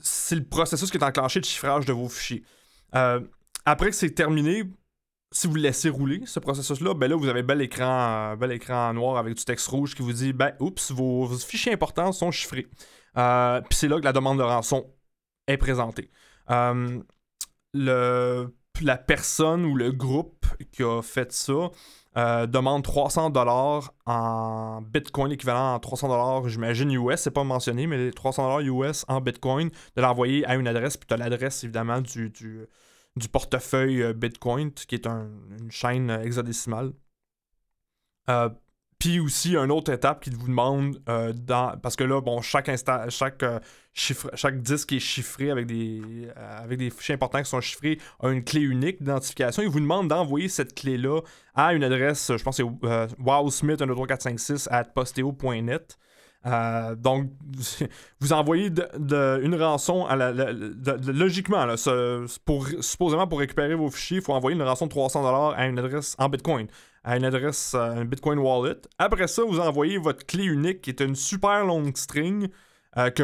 c'est 0.00 0.36
le 0.36 0.44
processus 0.44 0.90
qui 0.90 0.98
est 0.98 1.04
enclenché 1.04 1.40
de 1.40 1.46
chiffrage 1.46 1.86
de 1.86 1.94
vos 1.94 2.10
fichiers. 2.10 2.44
Après 3.66 3.90
que 3.90 3.96
c'est 3.96 4.10
terminé, 4.10 4.64
si 5.32 5.46
vous 5.46 5.54
le 5.54 5.62
laissez 5.62 5.88
rouler, 5.88 6.22
ce 6.26 6.38
processus-là, 6.38 6.94
ben 6.94 7.08
là, 7.08 7.16
vous 7.16 7.28
avez 7.28 7.42
bel 7.42 7.60
écran, 7.60 8.32
euh, 8.32 8.36
bel 8.36 8.52
écran 8.52 8.92
noir 8.92 9.16
avec 9.16 9.34
du 9.34 9.44
texte 9.44 9.66
rouge 9.68 9.94
qui 9.94 10.02
vous 10.02 10.12
dit 10.12 10.32
ben, 10.32 10.52
oups, 10.60 10.92
vos, 10.92 11.26
fichiers 11.38 11.72
importants 11.72 12.12
sont 12.12 12.30
chiffrés. 12.30 12.66
Euh, 13.16 13.60
puis 13.62 13.76
c'est 13.76 13.88
là 13.88 13.98
que 13.98 14.04
la 14.04 14.12
demande 14.12 14.38
de 14.38 14.42
rançon 14.42 14.86
est 15.46 15.56
présentée. 15.56 16.10
Euh, 16.50 17.00
la 17.74 18.96
personne 18.96 19.64
ou 19.64 19.76
le 19.76 19.92
groupe 19.92 20.46
qui 20.72 20.82
a 20.82 21.00
fait 21.02 21.32
ça 21.32 21.70
demande 22.46 22.84
300 22.84 23.30
dollars 23.30 23.92
en 24.06 24.82
Bitcoin, 24.82 25.30
l'équivalent 25.30 25.74
en 25.74 25.80
300 25.80 26.08
dollars, 26.08 26.48
j'imagine 26.48 26.92
US, 26.92 27.16
c'est 27.16 27.32
pas 27.32 27.42
mentionné, 27.42 27.88
mais 27.88 28.12
300 28.12 28.44
dollars 28.44 28.60
US 28.60 29.04
en 29.08 29.20
Bitcoin, 29.20 29.70
de 29.96 30.02
l'envoyer 30.02 30.46
à 30.46 30.54
une 30.54 30.68
adresse, 30.68 30.96
puis 30.96 31.08
tu 31.08 31.14
as 31.14 31.16
l'adresse 31.16 31.64
évidemment 31.64 32.00
du 32.00 32.30
du 33.16 33.28
portefeuille 33.28 34.02
euh, 34.02 34.12
Bitcoin, 34.12 34.72
qui 34.72 34.94
est 34.94 35.06
une 35.06 35.70
chaîne 35.70 36.10
hexadécimale. 36.10 36.92
Euh, 38.28 38.48
puis 38.98 39.20
aussi, 39.20 39.56
une 39.56 39.70
autre 39.70 39.92
étape 39.92 40.22
qui 40.22 40.30
vous 40.30 40.46
demande, 40.46 41.00
euh, 41.08 41.32
dans, 41.34 41.76
parce 41.78 41.94
que 41.94 42.04
là, 42.04 42.22
bon, 42.22 42.40
chaque, 42.40 42.70
chaque, 42.74 44.62
disque 44.62 44.92
est 44.92 44.98
chiffré 44.98 45.50
avec 45.50 45.66
des, 45.66 46.28
avec 46.36 46.78
des 46.78 46.88
fichiers 46.90 47.14
importants 47.14 47.42
qui 47.42 47.50
sont 47.50 47.60
chiffrés, 47.60 47.98
a 48.20 48.30
une 48.30 48.42
clé 48.42 48.60
unique 48.60 49.00
d'identification. 49.00 49.62
Il 49.62 49.68
vous 49.68 49.80
demande 49.80 50.08
d'envoyer 50.08 50.48
cette 50.48 50.74
clé-là 50.74 51.20
à 51.54 51.74
une 51.74 51.84
adresse, 51.84 52.32
je 52.34 52.42
pense 52.42 52.56
que 52.56 52.62
c'est 52.62 53.22
wowsmith12356 53.22 54.68
at 54.70 54.84
posteo.net. 54.84 55.98
Euh, 56.46 56.94
donc, 56.94 57.30
vous 58.20 58.32
envoyez 58.32 58.70
une 58.96 59.56
rançon 59.56 60.04
à 60.06 60.16
la, 60.16 60.32
logiquement, 61.06 61.66
pour, 62.44 62.66
supposément 62.80 63.26
pour 63.26 63.38
récupérer 63.38 63.74
vos 63.74 63.90
fichiers, 63.90 64.18
il 64.18 64.22
faut 64.22 64.34
envoyer 64.34 64.56
une 64.56 64.62
rançon 64.62 64.86
de 64.86 64.92
300$ 64.92 65.54
à 65.54 65.66
une 65.66 65.78
adresse 65.78 66.14
en 66.18 66.28
Bitcoin, 66.28 66.66
à 67.02 67.16
une 67.16 67.24
adresse, 67.24 67.72
euh, 67.74 68.00
un 68.00 68.04
Bitcoin 68.04 68.38
Wallet. 68.38 68.76
Après 68.98 69.26
ça, 69.26 69.42
vous 69.42 69.58
envoyez 69.58 69.96
votre 69.98 70.26
clé 70.26 70.44
unique 70.44 70.82
qui 70.82 70.90
est 70.90 71.00
une 71.00 71.14
super 71.14 71.64
longue 71.64 71.96
string 71.96 72.48
euh, 72.98 73.10
que 73.10 73.22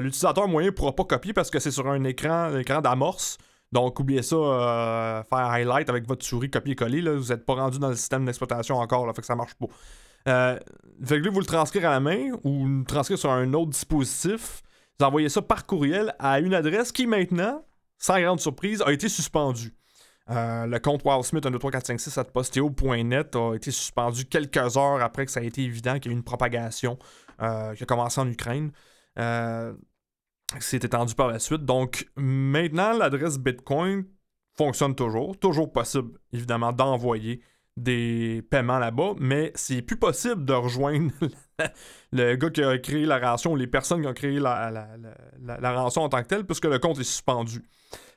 l'utilisateur 0.00 0.46
moyen 0.46 0.68
ne 0.68 0.74
pourra 0.74 0.94
pas 0.94 1.04
copier 1.04 1.32
parce 1.32 1.50
que 1.50 1.58
c'est 1.58 1.70
sur 1.70 1.88
un 1.88 2.04
écran, 2.04 2.56
écran 2.58 2.80
d'amorce. 2.82 3.38
Donc, 3.72 4.00
oubliez 4.00 4.22
ça, 4.22 5.24
faire 5.28 5.38
highlight 5.38 5.90
avec 5.90 6.06
votre 6.06 6.24
souris 6.24 6.50
copier-coller. 6.50 7.02
Vous 7.02 7.28
n'êtes 7.28 7.44
pas 7.44 7.54
rendu 7.54 7.78
dans 7.78 7.90
le 7.90 7.96
système 7.96 8.24
d'exploitation 8.24 8.76
encore, 8.76 9.06
là, 9.06 9.12
fait 9.12 9.20
que 9.20 9.26
ça 9.26 9.36
marche 9.36 9.54
pas. 9.54 9.66
Euh, 10.28 10.58
fait 11.04 11.20
vous 11.20 11.40
le 11.40 11.46
transcrire 11.46 11.88
à 11.88 11.92
la 11.92 12.00
main 12.00 12.30
ou 12.44 12.66
le 12.66 12.84
transcrire 12.84 13.18
sur 13.18 13.30
un 13.30 13.52
autre 13.54 13.70
dispositif. 13.70 14.62
Vous 14.98 15.06
envoyez 15.06 15.28
ça 15.28 15.42
par 15.42 15.66
courriel 15.66 16.14
à 16.18 16.40
une 16.40 16.54
adresse 16.54 16.92
qui 16.92 17.06
maintenant, 17.06 17.64
sans 17.98 18.20
grande 18.20 18.40
surprise, 18.40 18.82
a 18.82 18.92
été 18.92 19.08
suspendue. 19.08 19.74
Euh, 20.30 20.66
le 20.66 20.78
compte 20.78 21.02
WildSmith 21.04 21.44
1234567posteo.net 21.44 23.36
a 23.36 23.54
été 23.54 23.70
suspendu 23.70 24.26
quelques 24.26 24.76
heures 24.76 25.02
après 25.02 25.24
que 25.24 25.32
ça 25.32 25.40
a 25.40 25.42
été 25.42 25.62
évident 25.62 25.98
qu'il 25.98 26.10
y 26.10 26.14
a 26.14 26.14
eu 26.14 26.18
une 26.18 26.24
propagation 26.24 26.98
euh, 27.40 27.74
qui 27.74 27.82
a 27.84 27.86
commencé 27.86 28.20
en 28.20 28.28
Ukraine. 28.28 28.70
Euh, 29.18 29.72
c'est 30.60 30.84
étendu 30.84 31.14
par 31.14 31.28
la 31.28 31.38
suite. 31.38 31.64
Donc 31.64 32.08
maintenant, 32.16 32.92
l'adresse 32.92 33.38
Bitcoin 33.38 34.04
fonctionne 34.56 34.94
toujours. 34.94 35.38
Toujours 35.38 35.72
possible, 35.72 36.18
évidemment, 36.32 36.72
d'envoyer 36.72 37.40
des 37.78 38.42
paiements 38.50 38.78
là-bas, 38.78 39.14
mais 39.18 39.52
c'est 39.54 39.82
plus 39.82 39.96
possible 39.96 40.44
de 40.44 40.52
rejoindre 40.52 41.12
le 42.12 42.36
gars 42.36 42.50
qui 42.50 42.62
a 42.62 42.78
créé 42.78 43.06
la 43.06 43.18
rançon 43.18 43.52
ou 43.52 43.56
les 43.56 43.66
personnes 43.66 44.02
qui 44.02 44.08
ont 44.08 44.14
créé 44.14 44.38
la, 44.38 44.70
la, 44.70 45.72
rançon 45.72 46.02
en 46.02 46.08
tant 46.08 46.22
que 46.22 46.28
telle, 46.28 46.44
puisque 46.44 46.66
le 46.66 46.78
compte 46.78 46.98
est 46.98 47.04
suspendu. 47.04 47.64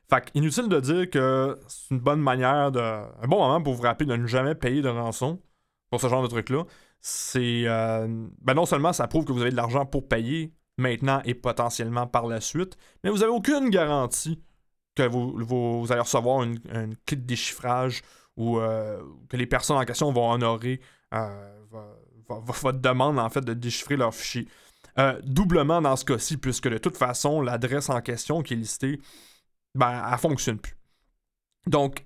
Fait 0.09 0.29
inutile 0.33 0.67
de 0.67 0.79
dire 0.79 1.09
que 1.09 1.57
c'est 1.67 1.93
une 1.93 1.99
bonne 2.01 2.21
manière 2.21 2.71
de. 2.71 2.79
Un 2.79 3.27
bon 3.27 3.39
moment 3.39 3.61
pour 3.61 3.73
vous 3.73 3.83
rappeler 3.83 4.05
de 4.05 4.15
ne 4.15 4.27
jamais 4.27 4.55
payer 4.55 4.81
de 4.81 4.89
rançon 4.89 5.41
pour 5.89 6.01
ce 6.01 6.07
genre 6.07 6.23
de 6.23 6.27
truc-là. 6.27 6.65
C'est. 6.99 7.63
Euh, 7.65 8.07
ben 8.41 8.53
non 8.53 8.65
seulement 8.65 8.93
ça 8.93 9.07
prouve 9.07 9.25
que 9.25 9.31
vous 9.31 9.41
avez 9.41 9.51
de 9.51 9.55
l'argent 9.55 9.85
pour 9.85 10.07
payer 10.07 10.53
maintenant 10.77 11.21
et 11.25 11.33
potentiellement 11.33 12.07
par 12.07 12.27
la 12.27 12.41
suite, 12.41 12.77
mais 13.03 13.09
vous 13.09 13.19
n'avez 13.19 13.31
aucune 13.31 13.69
garantie 13.69 14.41
que 14.95 15.03
vous, 15.07 15.87
allez 15.89 16.01
recevoir 16.01 16.43
une, 16.43 16.59
une 16.73 16.95
clé 17.05 17.15
de 17.17 17.25
déchiffrage 17.25 18.01
ou 18.37 18.59
euh, 18.59 19.01
que 19.29 19.37
les 19.37 19.45
personnes 19.45 19.77
en 19.77 19.85
question 19.85 20.11
vont 20.11 20.31
honorer 20.31 20.81
euh, 21.13 21.61
votre 22.27 22.79
demande 22.79 23.19
en 23.19 23.29
fait 23.29 23.41
de 23.41 23.53
déchiffrer 23.53 23.97
leur 23.97 24.13
fichier. 24.13 24.47
Euh, 24.99 25.19
doublement 25.23 25.81
dans 25.81 25.95
ce 25.95 26.05
cas-ci, 26.05 26.37
puisque 26.37 26.67
de 26.67 26.77
toute 26.77 26.97
façon, 26.97 27.41
l'adresse 27.41 27.89
en 27.89 28.01
question 28.01 28.41
qui 28.41 28.53
est 28.53 28.57
listée, 28.57 28.99
ben, 29.75 30.03
elle 30.11 30.17
fonctionne 30.17 30.59
plus. 30.59 30.75
Donc, 31.67 32.05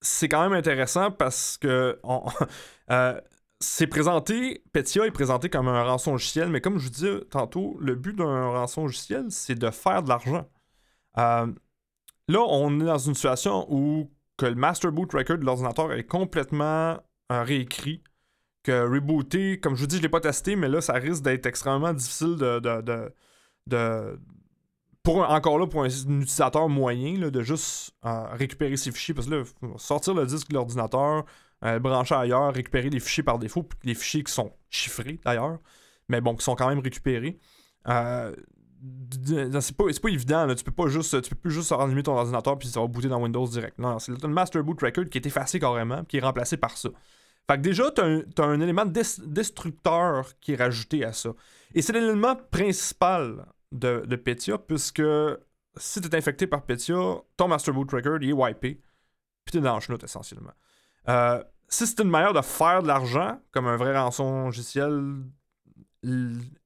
c'est 0.00 0.28
quand 0.28 0.42
même 0.42 0.52
intéressant 0.52 1.10
parce 1.10 1.58
que 1.58 2.00
c'est 3.60 3.86
présenté, 3.86 4.64
Petya 4.72 5.06
est 5.06 5.10
présenté 5.10 5.50
comme 5.50 5.68
un 5.68 5.82
rançon 5.82 6.12
logiciel, 6.12 6.48
mais 6.48 6.60
comme 6.60 6.78
je 6.78 6.84
vous 6.84 6.90
disais 6.90 7.20
tantôt, 7.30 7.76
le 7.80 7.94
but 7.94 8.16
d'un 8.16 8.48
rançon 8.48 8.82
logiciel, 8.82 9.26
c'est 9.30 9.54
de 9.54 9.70
faire 9.70 10.02
de 10.02 10.08
l'argent. 10.08 10.48
là, 11.16 11.46
on 12.28 12.80
est 12.80 12.84
dans 12.84 12.98
une 12.98 13.14
situation 13.14 13.66
où 13.70 14.10
que 14.40 14.46
le 14.46 14.54
master 14.54 14.90
boot 14.90 15.12
record 15.12 15.36
de 15.36 15.44
l'ordinateur 15.44 15.92
est 15.92 16.04
complètement 16.04 16.98
euh, 17.30 17.42
réécrit. 17.42 18.02
Que 18.62 18.88
rebooter, 18.88 19.60
comme 19.60 19.74
je 19.74 19.82
vous 19.82 19.86
dis, 19.86 19.96
je 19.96 20.00
ne 20.00 20.04
l'ai 20.04 20.10
pas 20.10 20.20
testé, 20.20 20.56
mais 20.56 20.68
là, 20.68 20.80
ça 20.80 20.94
risque 20.94 21.22
d'être 21.22 21.46
extrêmement 21.46 21.92
difficile 21.92 22.36
de. 22.36 22.58
de, 23.66 24.18
pour 25.02 25.18
encore 25.18 25.58
là, 25.58 25.66
pour 25.66 25.82
un, 25.82 25.88
utilisateur 25.88 26.68
moyen, 26.68 27.30
de 27.30 27.42
juste 27.42 27.94
euh, 28.06 28.28
récupérer 28.32 28.76
ses 28.76 28.92
fichiers. 28.92 29.14
Parce 29.14 29.26
que 29.28 29.34
là, 29.34 29.44
sortir 29.76 30.14
le 30.14 30.24
disque 30.26 30.48
de 30.48 30.54
l'ordinateur, 30.54 31.24
le 31.62 31.78
brancher 31.78 32.14
ailleurs, 32.14 32.54
récupérer 32.54 32.88
des 32.88 33.00
fichiers 33.00 33.22
par 33.22 33.38
défaut, 33.38 33.62
puis 33.62 33.78
les 33.84 33.94
fichiers 33.94 34.24
qui 34.24 34.32
sont 34.32 34.52
chiffrés 34.70 35.20
d'ailleurs, 35.22 35.58
mais 36.08 36.22
bon, 36.22 36.34
qui 36.34 36.44
sont 36.44 36.54
quand 36.54 36.68
même 36.68 36.80
récupérés. 36.80 37.38
C'est 39.60 39.76
pas, 39.76 39.84
pas 39.84 40.08
évident, 40.08 40.54
tu 40.54 40.64
peux 40.64 40.72
pas 40.72 40.88
juste 40.88 41.20
tu 41.22 41.30
peux 41.30 41.36
plus 41.36 41.50
juste 41.50 41.72
allumer 41.72 42.02
ton 42.02 42.16
ordinateur 42.16 42.58
puis 42.58 42.68
ça 42.68 42.80
va 42.80 42.86
booter 42.86 43.08
dans 43.08 43.20
Windows 43.20 43.46
direct. 43.46 43.78
Non, 43.78 43.98
c'est 43.98 44.12
le 44.22 44.28
master 44.28 44.62
boot 44.64 44.80
record 44.80 45.06
qui 45.10 45.18
est 45.18 45.26
effacé 45.26 45.60
carrément, 45.60 46.04
qui 46.04 46.16
est 46.16 46.20
remplacé 46.20 46.56
par 46.56 46.76
ça. 46.76 46.88
Fait 47.50 47.56
que 47.56 47.62
déjà, 47.62 47.90
tu 47.90 48.00
as, 48.00 48.44
un 48.44 48.60
élément 48.60 48.86
destructeur 48.86 50.26
qui 50.40 50.52
est 50.52 50.56
rajouté 50.56 51.04
à 51.04 51.12
ça. 51.12 51.30
Et 51.74 51.82
c'est 51.82 51.92
l'élément 51.92 52.36
principal 52.36 53.44
de, 53.72 54.04
de 54.06 54.16
Petya, 54.16 54.56
puisque 54.58 55.02
si 55.76 56.00
tu 56.00 56.08
es 56.08 56.14
infecté 56.14 56.46
par 56.46 56.62
Petya, 56.62 56.96
ton 57.36 57.48
Master 57.48 57.74
Boot 57.74 57.90
Record 57.90 58.22
est 58.22 58.32
wipé, 58.32 58.80
puis 59.44 59.58
es 59.58 59.60
dans 59.60 59.74
le 59.74 59.80
chenoute 59.80 60.04
essentiellement. 60.04 60.52
Euh, 61.08 61.42
si 61.68 61.86
c'est 61.86 62.00
une 62.00 62.10
manière 62.10 62.32
de 62.32 62.42
faire 62.42 62.82
de 62.82 62.88
l'argent, 62.88 63.40
comme 63.52 63.66
un 63.66 63.76
vrai 63.76 63.98
rançon 63.98 64.44
logiciel, 64.44 65.16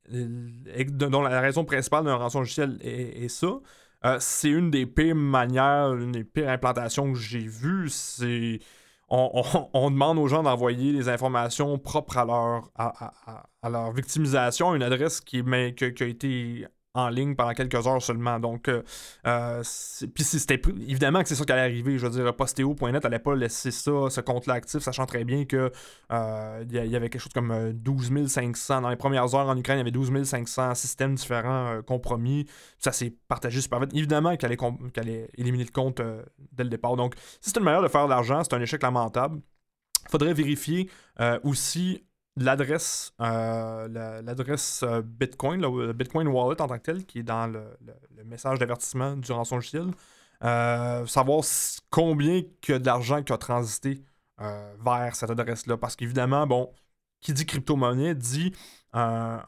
dont 0.08 1.22
la 1.22 1.40
raison 1.40 1.64
principale 1.64 2.04
d'un 2.04 2.16
rançon 2.16 2.40
logiciel 2.40 2.78
est, 2.82 3.28
ça, 3.28 3.46
euh, 4.04 4.16
c'est 4.20 4.50
une 4.50 4.70
des 4.70 4.86
pires 4.86 5.14
manières, 5.14 5.94
une 5.94 6.12
des 6.12 6.24
pires 6.24 6.48
implantations 6.48 7.12
que 7.12 7.18
j'ai 7.18 7.46
vues. 7.46 7.88
C'est 7.88 8.60
on, 9.08 9.90
demande 9.90 10.18
aux 10.18 10.28
gens 10.28 10.42
d'envoyer 10.42 10.92
les 10.92 11.08
informations 11.08 11.78
propres 11.78 12.18
à 12.18 12.24
leur, 12.24 12.70
à, 12.76 13.70
leur 13.70 13.92
victimisation, 13.92 14.74
une 14.74 14.82
adresse 14.82 15.20
qui, 15.20 15.42
qui, 15.74 16.02
a 16.02 16.06
été 16.06 16.66
en 16.94 17.08
ligne 17.08 17.34
pendant 17.34 17.52
quelques 17.52 17.86
heures 17.86 18.02
seulement. 18.02 18.38
Donc, 18.38 18.68
euh, 18.68 18.82
euh, 19.26 19.62
puis 20.14 20.24
c'était 20.24 20.60
évidemment 20.88 21.22
que 21.22 21.28
c'est 21.28 21.34
ça 21.34 21.44
qui 21.44 21.52
allait 21.52 21.62
arriver. 21.62 21.98
Je 21.98 22.06
veux 22.06 22.22
dire, 22.22 22.34
Postéo.net 22.34 23.02
n'allait 23.02 23.18
pas 23.18 23.34
laisser 23.34 23.70
ça, 23.70 24.08
ce 24.10 24.20
compte-là 24.20 24.54
actif, 24.54 24.80
sachant 24.80 25.04
très 25.04 25.24
bien 25.24 25.44
que 25.44 25.72
euh, 26.12 26.64
il 26.68 26.72
y, 26.72 26.96
avait 26.96 27.10
quelque 27.10 27.22
chose 27.22 27.32
comme 27.32 27.72
12 27.72 28.28
500 28.28 28.82
dans 28.82 28.90
les 28.90 28.96
premières 28.96 29.34
heures 29.34 29.48
en 29.48 29.56
Ukraine. 29.56 29.78
Il 29.78 29.80
y 29.80 29.82
avait 29.82 29.90
12 29.90 30.22
500 30.24 30.74
systèmes 30.76 31.16
différents 31.16 31.82
compromis. 31.82 32.46
Ça 32.78 32.92
s'est 32.92 33.12
partagé 33.28 33.60
super 33.60 33.80
vite. 33.80 33.90
Évidemment 33.94 34.36
qu'elle 34.36 34.56
allait, 34.96 35.28
éliminer 35.36 35.64
le 35.64 35.70
compte 35.70 36.00
dès 36.52 36.64
le 36.64 36.70
départ. 36.70 36.96
Donc, 36.96 37.14
si 37.40 37.50
c'est 37.50 37.58
une 37.58 37.64
manière 37.64 37.82
de 37.82 37.88
faire 37.88 38.04
de 38.04 38.10
l'argent, 38.10 38.42
c'est 38.44 38.54
un 38.54 38.60
échec 38.60 38.82
lamentable. 38.82 39.40
Il 40.06 40.10
faudrait 40.10 40.34
vérifier 40.34 40.88
aussi 41.42 42.04
l'adresse 42.36 43.12
euh, 43.20 44.22
l'adresse 44.22 44.82
euh, 44.82 45.02
Bitcoin, 45.02 45.60
le, 45.60 45.92
Bitcoin 45.92 46.28
Wallet 46.28 46.60
en 46.60 46.66
tant 46.66 46.78
que 46.78 46.82
tel, 46.82 47.06
qui 47.06 47.20
est 47.20 47.22
dans 47.22 47.46
le, 47.46 47.64
message 48.24 48.58
d'avertissement 48.58 49.16
du 49.16 49.32
rançon 49.32 49.56
logiciel. 49.56 49.90
Euh, 50.42 51.06
savoir 51.06 51.44
combien 51.90 52.42
que 52.60 52.76
d'argent 52.76 53.22
qui 53.22 53.32
a 53.32 53.38
transité 53.38 54.02
vers 54.38 55.14
cette 55.14 55.30
adresse-là. 55.30 55.76
Parce 55.76 55.94
qu'évidemment, 55.94 56.46
bon, 56.46 56.72
qui 57.20 57.32
dit 57.32 57.46
crypto-monnaie 57.46 58.14
dit 58.14 58.52
un, 58.92 59.42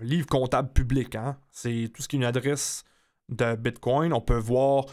livre 0.00 0.26
comptable 0.26 0.72
public. 0.72 1.14
Hein? 1.14 1.36
C'est 1.50 1.90
tout 1.94 2.02
ce 2.02 2.08
qui 2.08 2.16
est 2.16 2.18
une 2.18 2.24
adresse 2.24 2.84
de 3.28 3.54
Bitcoin. 3.54 4.12
On 4.12 4.20
peut 4.20 4.38
voir 4.38 4.86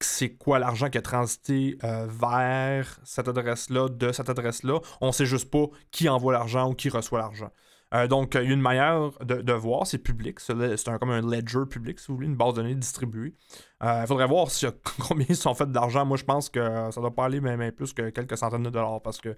c'est 0.00 0.30
quoi 0.30 0.58
l'argent 0.58 0.88
qui 0.88 0.98
a 0.98 1.02
transité 1.02 1.78
euh, 1.84 2.06
vers 2.08 3.00
cette 3.04 3.28
adresse-là, 3.28 3.88
de 3.88 4.12
cette 4.12 4.30
adresse-là. 4.30 4.80
On 5.00 5.12
sait 5.12 5.26
juste 5.26 5.50
pas 5.50 5.66
qui 5.90 6.08
envoie 6.08 6.32
l'argent 6.32 6.70
ou 6.70 6.74
qui 6.74 6.88
reçoit 6.88 7.18
l'argent. 7.18 7.50
Euh, 7.92 8.06
donc, 8.06 8.34
il 8.34 8.44
y 8.44 8.50
a 8.50 8.52
une 8.52 8.60
manière 8.60 9.10
de, 9.20 9.52
voir, 9.52 9.84
c'est 9.84 9.98
public, 9.98 10.38
c'est 10.38 10.88
un, 10.88 10.98
comme 10.98 11.10
un 11.10 11.22
ledger 11.22 11.66
public, 11.68 11.98
si 11.98 12.06
vous 12.06 12.14
voulez, 12.14 12.28
une 12.28 12.36
base 12.36 12.54
de 12.54 12.62
données 12.62 12.76
distribuée. 12.76 13.34
Euh, 13.82 14.02
il 14.02 14.06
faudrait 14.06 14.28
voir 14.28 14.50
si, 14.50 14.64
combien 15.08 15.26
ils 15.28 15.36
sont 15.36 15.54
faits 15.54 15.72
d'argent. 15.72 16.06
Moi, 16.06 16.16
je 16.16 16.24
pense 16.24 16.48
que 16.48 16.60
ça 16.92 17.00
doit 17.00 17.14
pas 17.14 17.24
aller 17.24 17.40
même, 17.40 17.72
plus 17.72 17.92
que 17.92 18.10
quelques 18.10 18.38
centaines 18.38 18.62
de 18.62 18.70
dollars 18.70 19.02
parce 19.02 19.20
que, 19.20 19.36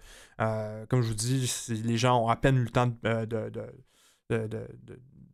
comme 0.89 1.01
je 1.01 1.09
vous 1.09 1.15
dis, 1.15 1.51
les 1.83 1.97
gens 1.97 2.25
ont 2.25 2.29
à 2.29 2.37
peine 2.37 2.57
eu 2.57 2.65
le 2.65 2.71
temps 2.71 2.89
de, 3.03 3.51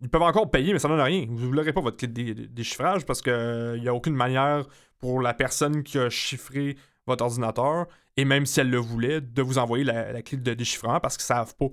ils 0.01 0.09
peuvent 0.09 0.23
encore 0.23 0.51
payer, 0.51 0.73
mais 0.73 0.79
ça 0.79 0.89
donne 0.89 1.01
rien. 1.01 1.27
Vous 1.29 1.55
n'aurez 1.55 1.73
pas 1.73 1.81
votre 1.81 1.97
clé 1.97 2.09
de 2.09 2.47
déchiffrage 2.47 3.05
parce 3.05 3.21
qu'il 3.21 3.81
n'y 3.81 3.89
a 3.89 3.95
aucune 3.95 4.15
manière 4.15 4.67
pour 4.99 5.21
la 5.21 5.35
personne 5.35 5.83
qui 5.83 5.99
a 5.99 6.11
chiffré 6.11 6.77
votre 7.07 7.25
ordinateur, 7.25 7.87
et 8.17 8.25
même 8.25 8.47
si 8.47 8.61
elle 8.61 8.71
le 8.71 8.79
voulait, 8.79 9.21
de 9.21 9.43
vous 9.43 9.59
envoyer 9.59 9.85
la, 9.85 10.23
clé 10.23 10.39
de 10.39 10.55
déchiffrement 10.55 11.01
parce 11.01 11.17
qu'ils 11.17 11.33
ne 11.33 11.39
savent 11.39 11.55
pas 11.57 11.69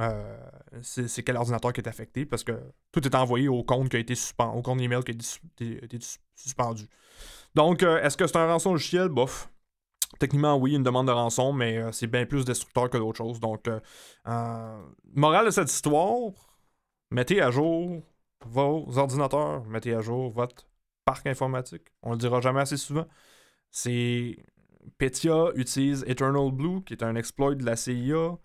euh, 0.00 0.38
c'est 0.82 1.22
quel 1.22 1.36
ordinateur 1.36 1.74
qui 1.74 1.80
est 1.82 1.88
affecté 1.88 2.24
parce 2.24 2.42
que 2.42 2.52
tout 2.90 3.06
est 3.06 3.14
envoyé 3.14 3.48
au 3.48 3.62
compte 3.62 3.90
qui 3.90 3.96
a 3.96 3.98
été 3.98 4.14
suspendu, 4.14 4.58
au 4.58 4.62
compte 4.62 4.80
email 4.80 5.02
qui 5.02 5.10
a 5.10 5.14
été, 5.14 5.98
suspendu. 6.34 6.86
Donc, 7.54 7.82
euh, 7.82 8.00
est-ce 8.02 8.16
que 8.16 8.26
c'est 8.26 8.36
un 8.36 8.46
rançon 8.46 8.72
logiciel? 8.72 9.08
Bof. 9.08 9.50
Techniquement, 10.18 10.56
oui, 10.56 10.74
une 10.74 10.82
demande 10.82 11.06
de 11.06 11.12
rançon, 11.12 11.52
mais 11.52 11.76
euh, 11.76 11.92
c'est 11.92 12.06
bien 12.06 12.24
plus 12.24 12.44
destructeur 12.44 12.88
que 12.88 12.96
d'autres 12.96 13.18
choses. 13.18 13.40
Donc, 13.40 13.68
morale 15.14 15.46
de 15.46 15.50
cette 15.50 15.70
histoire, 15.70 16.32
mettez 17.10 17.42
à 17.42 17.50
jour 17.50 18.02
vos 18.46 18.86
ordinateurs, 18.96 19.64
mettez 19.66 19.94
à 19.94 20.00
jour 20.00 20.30
votre 20.30 20.66
parc 21.04 21.26
informatique. 21.26 21.88
On 22.02 22.12
le 22.12 22.18
dira 22.18 22.40
jamais 22.40 22.60
assez 22.60 22.76
souvent. 22.76 23.06
C'est 23.70 24.36
Petya 24.98 25.50
utilise 25.54 26.04
Eternal 26.06 26.50
Blue, 26.50 26.82
qui 26.84 26.94
est 26.94 27.02
un 27.02 27.14
exploit 27.16 27.54
de 27.54 27.64
la 27.64 27.76
CIA, 27.76 28.38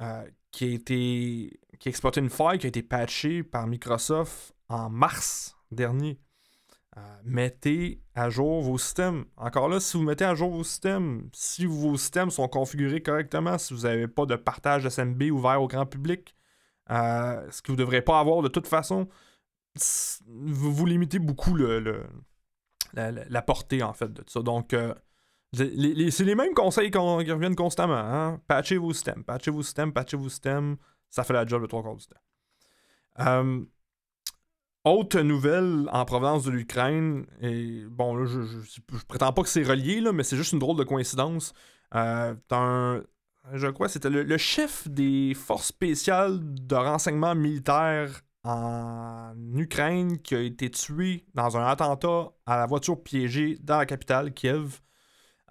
euh, 0.00 0.24
qui 0.50 0.64
a 0.64 0.68
été 0.68 1.60
qui 1.78 1.88
exploité 1.88 2.20
une 2.20 2.30
faille 2.30 2.58
qui 2.58 2.66
a 2.66 2.68
été 2.68 2.82
patchée 2.82 3.42
par 3.42 3.66
Microsoft 3.66 4.54
en 4.68 4.88
mars 4.88 5.56
dernier. 5.70 6.20
Euh, 6.96 7.00
mettez 7.24 8.02
à 8.14 8.28
jour 8.28 8.60
vos 8.62 8.76
systèmes. 8.76 9.24
Encore 9.36 9.68
là, 9.68 9.80
si 9.80 9.96
vous 9.96 10.02
mettez 10.02 10.24
à 10.24 10.34
jour 10.34 10.50
vos 10.50 10.62
systèmes, 10.62 11.30
si 11.32 11.64
vos 11.64 11.96
systèmes 11.96 12.30
sont 12.30 12.46
configurés 12.48 13.02
correctement, 13.02 13.56
si 13.56 13.72
vous 13.72 13.80
n'avez 13.80 14.08
pas 14.08 14.26
de 14.26 14.36
partage 14.36 14.86
SMB 14.86 15.22
ouvert 15.32 15.62
au 15.62 15.68
grand 15.68 15.86
public, 15.86 16.36
euh, 16.90 17.50
ce 17.50 17.62
que 17.62 17.68
vous 17.68 17.76
ne 17.76 17.82
devrez 17.82 18.02
pas 18.02 18.20
avoir 18.20 18.42
de 18.42 18.48
toute 18.48 18.66
façon, 18.66 19.08
vous, 20.26 20.86
limitez 20.86 21.18
beaucoup 21.18 21.54
le, 21.54 22.04
la, 22.94 23.42
portée 23.42 23.82
en 23.82 23.92
fait 23.92 24.12
de 24.12 24.22
ça. 24.26 24.42
Donc, 24.42 24.72
euh, 24.74 24.94
c'est 25.54 26.24
les 26.24 26.34
mêmes 26.34 26.54
conseils 26.54 26.90
qui 26.90 26.98
reviennent 26.98 27.56
constamment. 27.56 27.94
Hein? 27.94 28.40
Patchez 28.46 28.76
vos 28.76 28.92
systèmes, 28.92 29.24
patchez 29.24 29.50
vos 29.50 29.62
systèmes, 29.62 29.92
patchez 29.92 30.16
vos 30.16 30.28
systèmes. 30.28 30.76
Ça 31.10 31.24
fait 31.24 31.34
la 31.34 31.46
job 31.46 31.62
de 31.62 31.66
trois 31.66 31.82
quarts 31.82 31.96
du 31.96 32.06
temps. 32.06 32.16
Euh, 33.20 33.62
autre 34.84 35.20
nouvelle 35.20 35.88
en 35.92 36.04
provenance 36.04 36.44
de 36.44 36.50
l'Ukraine, 36.50 37.26
et 37.40 37.84
bon, 37.88 38.16
là, 38.16 38.24
je, 38.24 38.80
prétends 39.06 39.32
pas 39.32 39.42
que 39.42 39.48
c'est 39.48 39.62
relié, 39.62 40.00
là, 40.00 40.12
mais 40.12 40.24
c'est 40.24 40.36
juste 40.36 40.52
une 40.52 40.58
drôle 40.58 40.78
de 40.78 40.84
coïncidence. 40.84 41.52
Euh, 41.94 42.34
un, 42.50 43.02
je 43.52 43.66
crois 43.68 43.88
c'était 43.88 44.08
le, 44.08 44.22
le, 44.22 44.38
chef 44.38 44.88
des 44.88 45.34
forces 45.34 45.66
spéciales 45.66 46.38
de 46.42 46.74
renseignement 46.74 47.34
militaire 47.34 48.22
en 48.44 49.34
Ukraine 49.54 50.18
qui 50.18 50.34
a 50.34 50.40
été 50.40 50.70
tué 50.70 51.24
dans 51.34 51.56
un 51.56 51.64
attentat 51.66 52.32
à 52.46 52.56
la 52.56 52.66
voiture 52.66 53.02
piégée 53.02 53.58
dans 53.62 53.78
la 53.78 53.86
capitale, 53.86 54.32
Kiev. 54.32 54.80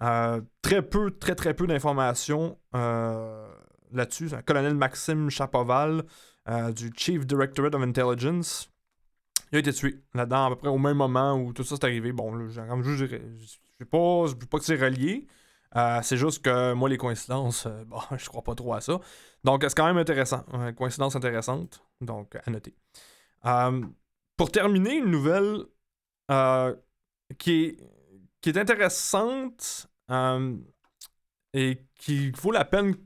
Euh, 0.02 0.40
très 0.62 0.82
peu, 0.82 1.12
très 1.12 1.34
très 1.34 1.54
peu 1.54 1.66
d'informations 1.66 2.58
euh, 2.74 3.48
là-dessus. 3.92 4.30
Colonel 4.44 4.74
Maxime 4.74 5.30
Chapoval 5.30 6.04
euh, 6.48 6.72
du 6.72 6.92
Chief 6.96 7.24
Directorate 7.24 7.74
of 7.74 7.82
Intelligence. 7.82 8.68
Il 9.52 9.56
a 9.56 9.58
été 9.60 9.72
tué 9.72 10.02
là-dedans 10.14 10.46
à 10.46 10.48
peu 10.50 10.56
près 10.56 10.68
au 10.68 10.78
même 10.78 10.96
moment 10.96 11.34
où 11.34 11.52
tout 11.52 11.62
ça 11.62 11.76
s'est 11.76 11.84
arrivé. 11.84 12.12
Bon, 12.12 12.30
comme 12.30 12.82
je 12.82 13.04
ne 13.04 13.06
sais 13.06 13.84
pas, 13.84 14.24
pas 14.50 14.58
que 14.58 14.64
c'est 14.64 14.76
relié. 14.76 15.26
c'est 16.02 16.16
juste 16.16 16.42
que 16.42 16.72
moi, 16.72 16.88
les 16.88 16.96
coïncidences, 16.96 17.68
bon, 17.86 18.00
je 18.16 18.28
crois 18.28 18.42
pas 18.42 18.54
trop 18.54 18.74
à 18.74 18.80
ça. 18.80 18.98
Donc, 19.44 19.62
c'est 19.62 19.74
quand 19.74 19.86
même 19.86 19.98
intéressant. 19.98 20.44
Une 20.52 20.74
coïncidence 20.74 21.14
intéressante. 21.16 21.82
Donc, 22.02 22.36
à 22.44 22.50
noter. 22.50 22.74
Euh, 23.46 23.82
pour 24.36 24.50
terminer, 24.50 24.96
une 24.96 25.10
nouvelle 25.10 25.64
euh, 26.30 26.74
qui, 27.38 27.64
est, 27.64 27.76
qui 28.40 28.50
est 28.50 28.58
intéressante 28.58 29.88
euh, 30.10 30.56
et 31.52 31.78
qui 31.96 32.30
vaut 32.32 32.50
la 32.50 32.64
peine. 32.64 32.96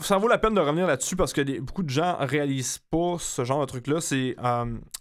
ça 0.00 0.18
vaut 0.18 0.28
la 0.28 0.38
peine 0.38 0.54
de 0.54 0.60
revenir 0.60 0.86
là-dessus 0.86 1.16
parce 1.16 1.32
que 1.32 1.60
beaucoup 1.60 1.82
de 1.82 1.90
gens 1.90 2.16
réalisent 2.20 2.78
pas 2.78 3.16
ce 3.18 3.44
genre 3.44 3.60
de 3.60 3.66
truc-là. 3.66 4.00
C'est 4.00 4.34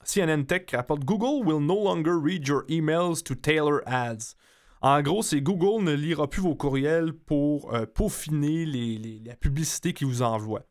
CNN 0.04 0.44
Tech 0.46 0.66
rapporte 0.74 1.04
Google 1.04 1.48
will 1.48 1.66
no 1.66 1.84
longer 1.84 2.14
read 2.22 2.48
your 2.48 2.64
emails 2.70 3.24
to 3.24 3.36
tailor 3.36 3.82
ads. 3.86 4.36
En 4.82 5.02
gros, 5.02 5.24
c'est 5.24 5.42
Google 5.42 5.84
ne 5.84 5.94
lira 5.94 6.30
plus 6.30 6.42
vos 6.42 6.56
courriels 6.56 7.12
pour 7.14 7.74
peaufiner 7.96 8.66
les, 8.66 9.20
la 9.26 9.36
publicité 9.36 9.94
qu'il 9.94 10.08
vous 10.08 10.22
envoie. 10.22 10.62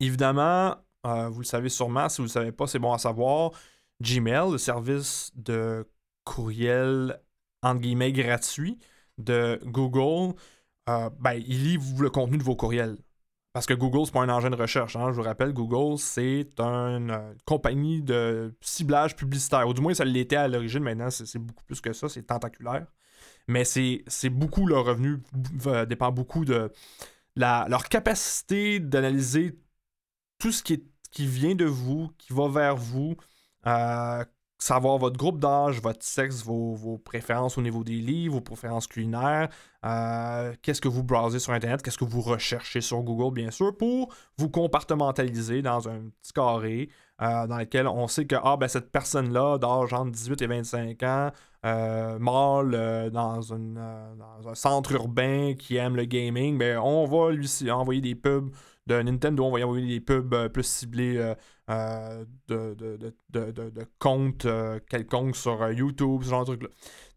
Évidemment, 0.00 0.76
euh, 1.06 1.28
vous 1.28 1.40
le 1.40 1.46
savez 1.46 1.68
sûrement, 1.68 2.08
si 2.08 2.18
vous 2.18 2.24
ne 2.24 2.28
le 2.28 2.32
savez 2.32 2.52
pas, 2.52 2.66
c'est 2.66 2.78
bon 2.78 2.92
à 2.92 2.98
savoir. 2.98 3.52
Gmail, 4.02 4.52
le 4.52 4.58
service 4.58 5.30
de 5.34 5.86
courriel 6.24 7.20
entre 7.62 7.80
guillemets 7.80 8.12
gratuit 8.12 8.78
de 9.18 9.60
Google, 9.64 10.34
euh, 10.88 11.10
ben, 11.18 11.34
il 11.34 11.64
lit 11.64 11.78
le 11.98 12.10
contenu 12.10 12.38
de 12.38 12.42
vos 12.42 12.56
courriels. 12.56 12.96
Parce 13.52 13.66
que 13.66 13.74
Google, 13.74 14.06
c'est 14.06 14.12
pas 14.12 14.22
un 14.22 14.28
engin 14.28 14.50
de 14.50 14.56
recherche. 14.56 14.94
Hein. 14.94 15.10
Je 15.10 15.16
vous 15.16 15.22
rappelle, 15.22 15.52
Google, 15.52 15.98
c'est 15.98 16.48
une 16.58 17.10
euh, 17.10 17.34
compagnie 17.46 18.00
de 18.00 18.54
ciblage 18.60 19.16
publicitaire. 19.16 19.66
Ou 19.66 19.74
du 19.74 19.80
moins, 19.80 19.92
ça 19.92 20.04
l'était 20.04 20.36
à 20.36 20.46
l'origine. 20.46 20.84
Maintenant, 20.84 21.10
c'est 21.10 21.38
beaucoup 21.38 21.64
plus 21.64 21.80
que 21.80 21.92
ça. 21.92 22.08
C'est 22.08 22.22
tentaculaire. 22.22 22.86
mais 23.48 23.64
c'est 23.64 24.30
beaucoup 24.30 24.66
leur 24.66 24.84
revenu 24.84 25.20
dépend 25.88 26.12
beaucoup 26.12 26.44
de 26.44 26.70
la, 27.36 27.66
leur 27.68 27.88
capacité 27.88 28.80
d'analyser 28.80 29.58
tout 30.40 30.50
ce 30.50 30.62
qui, 30.62 30.82
vient 31.26 31.54
de 31.54 31.66
vous, 31.66 32.10
qui 32.18 32.32
va 32.32 32.48
vers 32.48 32.76
vous, 32.76 33.14
euh, 33.66 34.24
savoir 34.58 34.98
votre 34.98 35.16
groupe 35.16 35.38
d'âge, 35.38 35.80
votre 35.80 36.02
sexe, 36.02 36.42
vos, 36.42 36.98
préférences 36.98 37.58
au 37.58 37.62
niveau 37.62 37.84
des 37.84 38.00
livres, 38.00 38.34
vos 38.34 38.40
préférences 38.40 38.86
culinaires, 38.86 39.50
euh, 39.84 40.54
qu'est-ce 40.62 40.80
que 40.80 40.88
vous 40.88 41.04
browsez 41.04 41.38
sur 41.38 41.52
Internet, 41.52 41.82
qu'est-ce 41.82 41.98
que 41.98 42.04
vous 42.04 42.22
recherchez 42.22 42.80
sur 42.80 43.02
Google, 43.02 43.34
bien 43.34 43.50
sûr, 43.50 43.76
pour 43.76 44.12
vous 44.38 44.48
compartimentaliser 44.48 45.62
dans 45.62 45.88
un 45.88 46.08
petit 46.22 46.32
carré 46.32 46.88
euh, 47.22 47.46
dans 47.46 47.58
lequel 47.58 47.86
on 47.86 48.08
sait 48.08 48.26
que 48.26 48.36
ah, 48.42 48.56
ben, 48.56 48.68
cette 48.68 48.90
personne-là, 48.90 49.58
d'âge 49.58 49.92
entre 49.92 50.10
18 50.10 50.42
et 50.42 50.46
25 50.46 51.02
ans, 51.02 51.30
euh, 51.66 52.18
mâle 52.18 53.10
dans, 53.12 53.52
un 53.52 54.54
centre 54.54 54.92
urbain 54.92 55.54
qui 55.58 55.76
aime 55.76 55.96
le 55.96 56.04
gaming, 56.04 56.58
ben, 56.58 56.78
on 56.78 57.06
va 57.06 57.32
lui 57.32 57.48
envoyer 57.70 58.00
des 58.00 58.14
pubs 58.14 58.50
de 58.86 59.02
Nintendo, 59.02 59.44
on 59.44 59.52
va 59.52 59.60
y 59.60 59.64
envoyer 59.64 59.86
des 59.86 60.00
pubs 60.00 60.32
euh, 60.34 60.48
plus 60.48 60.66
ciblés 60.66 61.16
euh, 61.16 61.34
euh, 61.70 62.24
de, 62.48 62.74
de, 63.30 63.86
comptes 63.98 64.46
quelconques 64.88 65.36
sur 65.36 65.70
YouTube, 65.70 66.22
ce 66.24 66.30
genre 66.30 66.40
de 66.44 66.56
truc-là. 66.56 66.68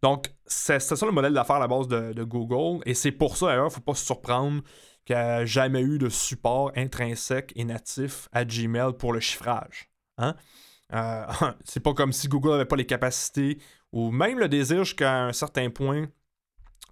Donc, 0.02 0.32
c'est 0.46 0.78
ça 0.78 1.06
le 1.06 1.12
modèle 1.12 1.32
d'affaires 1.32 1.56
à 1.56 1.60
la 1.60 1.68
base 1.68 1.88
de, 1.88 2.24
Google. 2.24 2.82
Et 2.86 2.94
c'est 2.94 3.12
pour 3.12 3.36
ça, 3.36 3.46
d'ailleurs, 3.46 3.64
il 3.64 3.68
ne 3.68 3.72
faut 3.74 3.80
pas 3.80 3.94
se 3.94 4.04
surprendre 4.04 4.62
qu'il 5.04 5.16
n'y 5.16 5.22
a 5.22 5.44
jamais 5.44 5.80
eu 5.80 5.98
de 5.98 6.08
support 6.08 6.70
intrinsèque 6.76 7.52
et 7.56 7.64
natif 7.64 8.28
à 8.32 8.44
Gmail 8.44 8.92
pour 8.96 9.12
le 9.12 9.20
chiffrage. 9.20 9.90
Hein? 10.18 10.34
c'est 11.64 11.80
pas 11.80 11.94
comme 11.94 12.12
si 12.12 12.28
Google 12.28 12.50
n'avait 12.50 12.64
pas 12.66 12.76
les 12.76 12.86
capacités 12.86 13.58
ou 13.92 14.10
même 14.10 14.38
le 14.38 14.48
désir 14.48 14.84
jusqu'à 14.84 15.24
un 15.24 15.32
certain 15.32 15.70
point, 15.70 16.06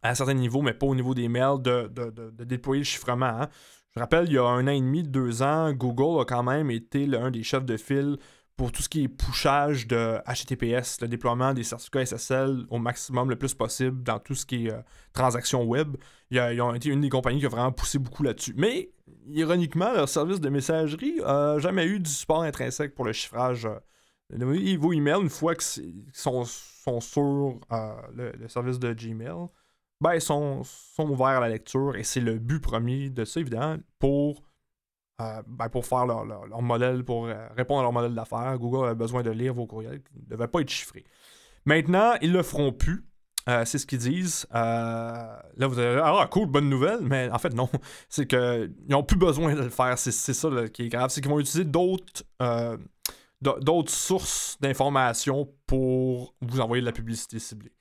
à 0.03 0.11
un 0.11 0.15
certain 0.15 0.35
niveau, 0.35 0.63
mais 0.63 0.75
pas 0.75 0.87
au 0.87 0.95
niveau 0.95 1.15
des 1.15 1.29
mails, 1.29 1.61
de, 1.61 2.45
déployer 2.45 2.81
le 2.81 2.85
chiffrement. 2.85 3.27
Hein? 3.27 3.49
Je 3.95 4.01
rappelle, 4.01 4.27
il 4.27 4.33
y 4.33 4.39
a 4.39 4.45
un 4.45 4.67
an 4.67 4.71
et 4.71 4.81
demi, 4.81 5.03
deux 5.03 5.43
ans, 5.43 5.73
Google 5.73 6.23
a 6.23 6.25
quand 6.25 6.43
même 6.43 6.71
été 6.71 7.07
l'un 7.07 7.31
des 7.31 7.43
chefs 7.43 7.65
de 7.65 7.77
file 7.77 8.17
pour 8.57 8.71
tout 8.71 8.83
ce 8.83 8.89
qui 8.89 9.05
est 9.05 9.09
pushage 9.09 9.87
de 9.87 10.19
HTTPS, 10.27 11.01
le 11.01 11.09
déploiement 11.09 11.53
des 11.53 11.65
certificats 11.65 12.07
SSL 12.07 12.65
au 12.71 12.79
maximum 12.79 13.29
le 13.29 13.37
plus 13.37 13.55
possible 13.55 14.03
dans 14.03 14.19
tout 14.19 14.35
ce 14.35 14.47
qui 14.47 14.67
est 14.67 14.73
euh, 14.73 14.81
transactions 15.13 15.65
web. 15.65 15.97
Ils, 16.31 16.61
ont 16.61 16.75
été 16.75 16.89
une 16.89 17.01
des 17.01 17.09
compagnies 17.09 17.41
qui 17.41 17.47
a 17.47 17.49
vraiment 17.49 17.73
poussé 17.73 17.99
beaucoup 17.99 18.23
là-dessus. 18.23 18.55
Mais, 18.57 18.91
ironiquement, 19.29 19.93
leur 19.93 20.09
service 20.09 20.41
de 20.41 20.49
messagerie 20.49 21.17
n'a 21.21 21.59
jamais 21.59 21.87
eu 21.87 22.01
du 22.01 22.11
support 22.11 22.43
intrinsèque 22.43 22.95
pour 22.95 23.05
le 23.05 23.13
chiffrage. 23.13 23.67
Euh, 23.67 24.77
vos 24.79 24.93
emails, 24.93 25.21
une 25.21 25.31
fois 25.31 25.55
qu'ils 25.55 26.05
sont, 26.13 26.45
sur 26.45 27.61
euh, 27.73 27.95
le, 28.15 28.49
service 28.49 28.79
de 28.79 28.93
Gmail, 28.93 29.49
ben, 30.01 30.19
sont, 30.21 30.65
sont 30.65 31.09
ouverts 31.11 31.29
à 31.29 31.41
la 31.41 31.49
lecture 31.49 31.97
et 31.97 32.03
c'est 32.03 32.21
le 32.21 32.39
but 32.39 32.61
premier 32.61 33.11
de 33.11 33.25
ça, 33.25 33.41
évidemment, 33.41 33.79
pour, 33.99 34.43
euh, 35.21 35.43
ben, 35.47 35.69
pour 35.69 35.87
faire 35.87 36.07
leur, 36.07 36.63
modèle, 36.63 37.05
pour 37.05 37.27
euh, 37.27 37.49
répondre 37.57 37.81
à 37.81 37.83
leur 37.83 37.93
modèle 37.93 38.15
d'affaires. 38.15 38.59
Google 38.59 38.89
a 38.89 38.95
besoin 38.95 39.23
de 39.23 39.31
lire 39.31 39.55
vos 39.55 39.67
courriels 39.67 40.03
qui 40.03 40.19
ne 40.19 40.27
devaient 40.27 40.49
pas 40.49 40.61
être 40.61 40.71
chiffrés. 40.71 41.05
Maintenant, 41.65 42.15
ils 42.21 42.33
le 42.33 42.43
feront 42.43 42.73
plus. 42.73 43.05
Euh, 43.49 43.65
c'est 43.65 43.79
ce 43.79 43.87
qu'ils 43.87 43.99
disent. 43.99 44.47
là, 44.53 45.43
vous 45.57 45.79
allez 45.79 46.01
ah, 46.03 46.29
cool, 46.31 46.47
bonne 46.47 46.69
nouvelle. 46.69 47.01
Mais 47.03 47.31
en 47.31 47.39
fait, 47.39 47.55
non. 47.55 47.69
C'est 48.09 48.27
qu'ils 48.27 48.73
n'ont 48.89 49.03
plus 49.03 49.17
besoin 49.17 49.55
de 49.55 49.63
le 49.63 49.71
faire. 49.71 49.99
C'est, 49.99 50.13
ça 50.13 50.49
qui 50.73 50.85
est 50.85 50.89
grave. 50.89 51.11
C'est 51.11 51.21
qu'ils 51.21 51.31
vont 51.31 51.41
utiliser 51.41 51.65
d'autres, 51.65 52.23
d'autres 53.41 53.93
sources 53.93 54.57
d'informations 54.61 55.49
pour 55.67 56.35
vous 56.41 56.61
envoyer 56.61 56.81
de 56.81 56.87
la 56.87 56.93
publicité 56.93 57.39
ciblée. 57.39 57.73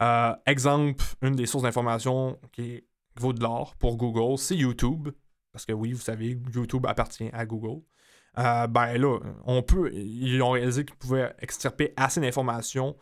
Euh, 0.00 0.34
exemple, 0.46 1.04
une 1.22 1.36
des 1.36 1.46
sources 1.46 1.62
d'information 1.62 2.38
qui, 2.50 2.84
vaut 3.16 3.34
de 3.34 3.42
l'or 3.42 3.76
pour 3.76 3.96
Google, 3.96 4.38
c'est 4.38 4.56
YouTube. 4.56 5.10
Parce 5.52 5.66
que 5.66 5.72
oui, 5.72 5.92
vous 5.92 6.00
savez, 6.00 6.40
YouTube 6.54 6.86
appartient 6.86 7.28
à 7.32 7.44
Google. 7.44 7.82
Euh, 8.38 8.66
ben 8.66 8.96
là, 8.96 9.18
on 9.44 9.62
peut. 9.62 9.92
Ils 9.92 10.40
ont 10.42 10.52
réalisé 10.52 10.86
qu'ils 10.86 10.96
pouvaient 10.96 11.34
extirper 11.40 11.92
assez 11.96 12.20
d'informations 12.20 12.96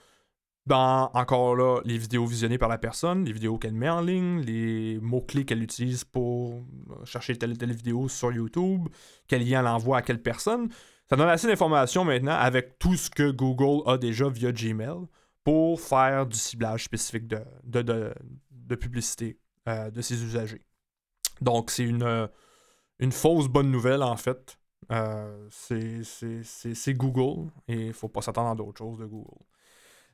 encore 0.77 1.57
là, 1.57 1.81
les 1.85 1.99
vidéos 1.99 2.27
visionnées 2.27 2.59
par 2.59 2.69
la 2.69 2.79
personne, 2.79 3.25
les 3.25 3.33
vidéos 3.33 3.59
qu'elle 3.59 3.75
met 3.75 3.89
en 3.89 4.01
ligne, 4.01 4.41
les 4.41 4.99
mots-clés 5.01 5.45
qu'elle 5.45 5.63
utilise 5.63 6.05
pour 6.05 6.63
chercher 7.05 7.37
telle 7.37 7.53
ou 7.53 7.57
telle 7.57 7.73
vidéo 7.73 8.09
sur 8.09 8.33
YouTube, 8.33 8.89
quel 9.27 9.47
lien 9.47 9.61
elle 9.61 9.67
envoie 9.67 9.99
à 9.99 10.03
quelle 10.03 10.23
personne. 10.23 10.69
Ça 11.09 11.17
donne 11.17 11.29
assez 11.29 11.49
d'informations 11.49 12.05
maintenant 12.05 12.37
avec 12.37 12.79
tout 12.79 12.95
ce 12.95 13.11
que 13.11 13.31
Google 13.31 13.83
a 13.91 13.99
déjà 13.99 14.29
via 14.29 14.53
Gmail 14.53 15.07
pour 15.43 15.81
faire 15.81 16.27
du 16.27 16.39
ciblage 16.39 16.85
spécifique 16.85 17.27
de, 17.27 17.83
de, 17.83 18.75
publicité 18.77 19.39
euh, 19.69 19.91
de 19.91 20.01
ses 20.03 20.23
usagers. 20.23 20.63
Donc, 21.41 21.71
c'est 21.71 21.85
une, 21.85 22.05
euh, 22.05 22.29
une 23.01 23.11
fausse 23.11 23.49
bonne 23.49 23.71
nouvelle, 23.71 24.03
en 24.03 24.17
fait. 24.17 24.57
Euh, 24.93 25.49
c'est 25.51 26.95
Google 26.95 27.51
et 27.69 27.75
il 27.75 27.89
ne 27.89 27.93
faut 27.93 28.09
pas 28.09 28.23
s'attendre 28.23 28.51
à 28.51 28.55
d'autres 28.55 28.79
choses 28.79 28.99
de 28.99 29.07
Google. 29.07 29.45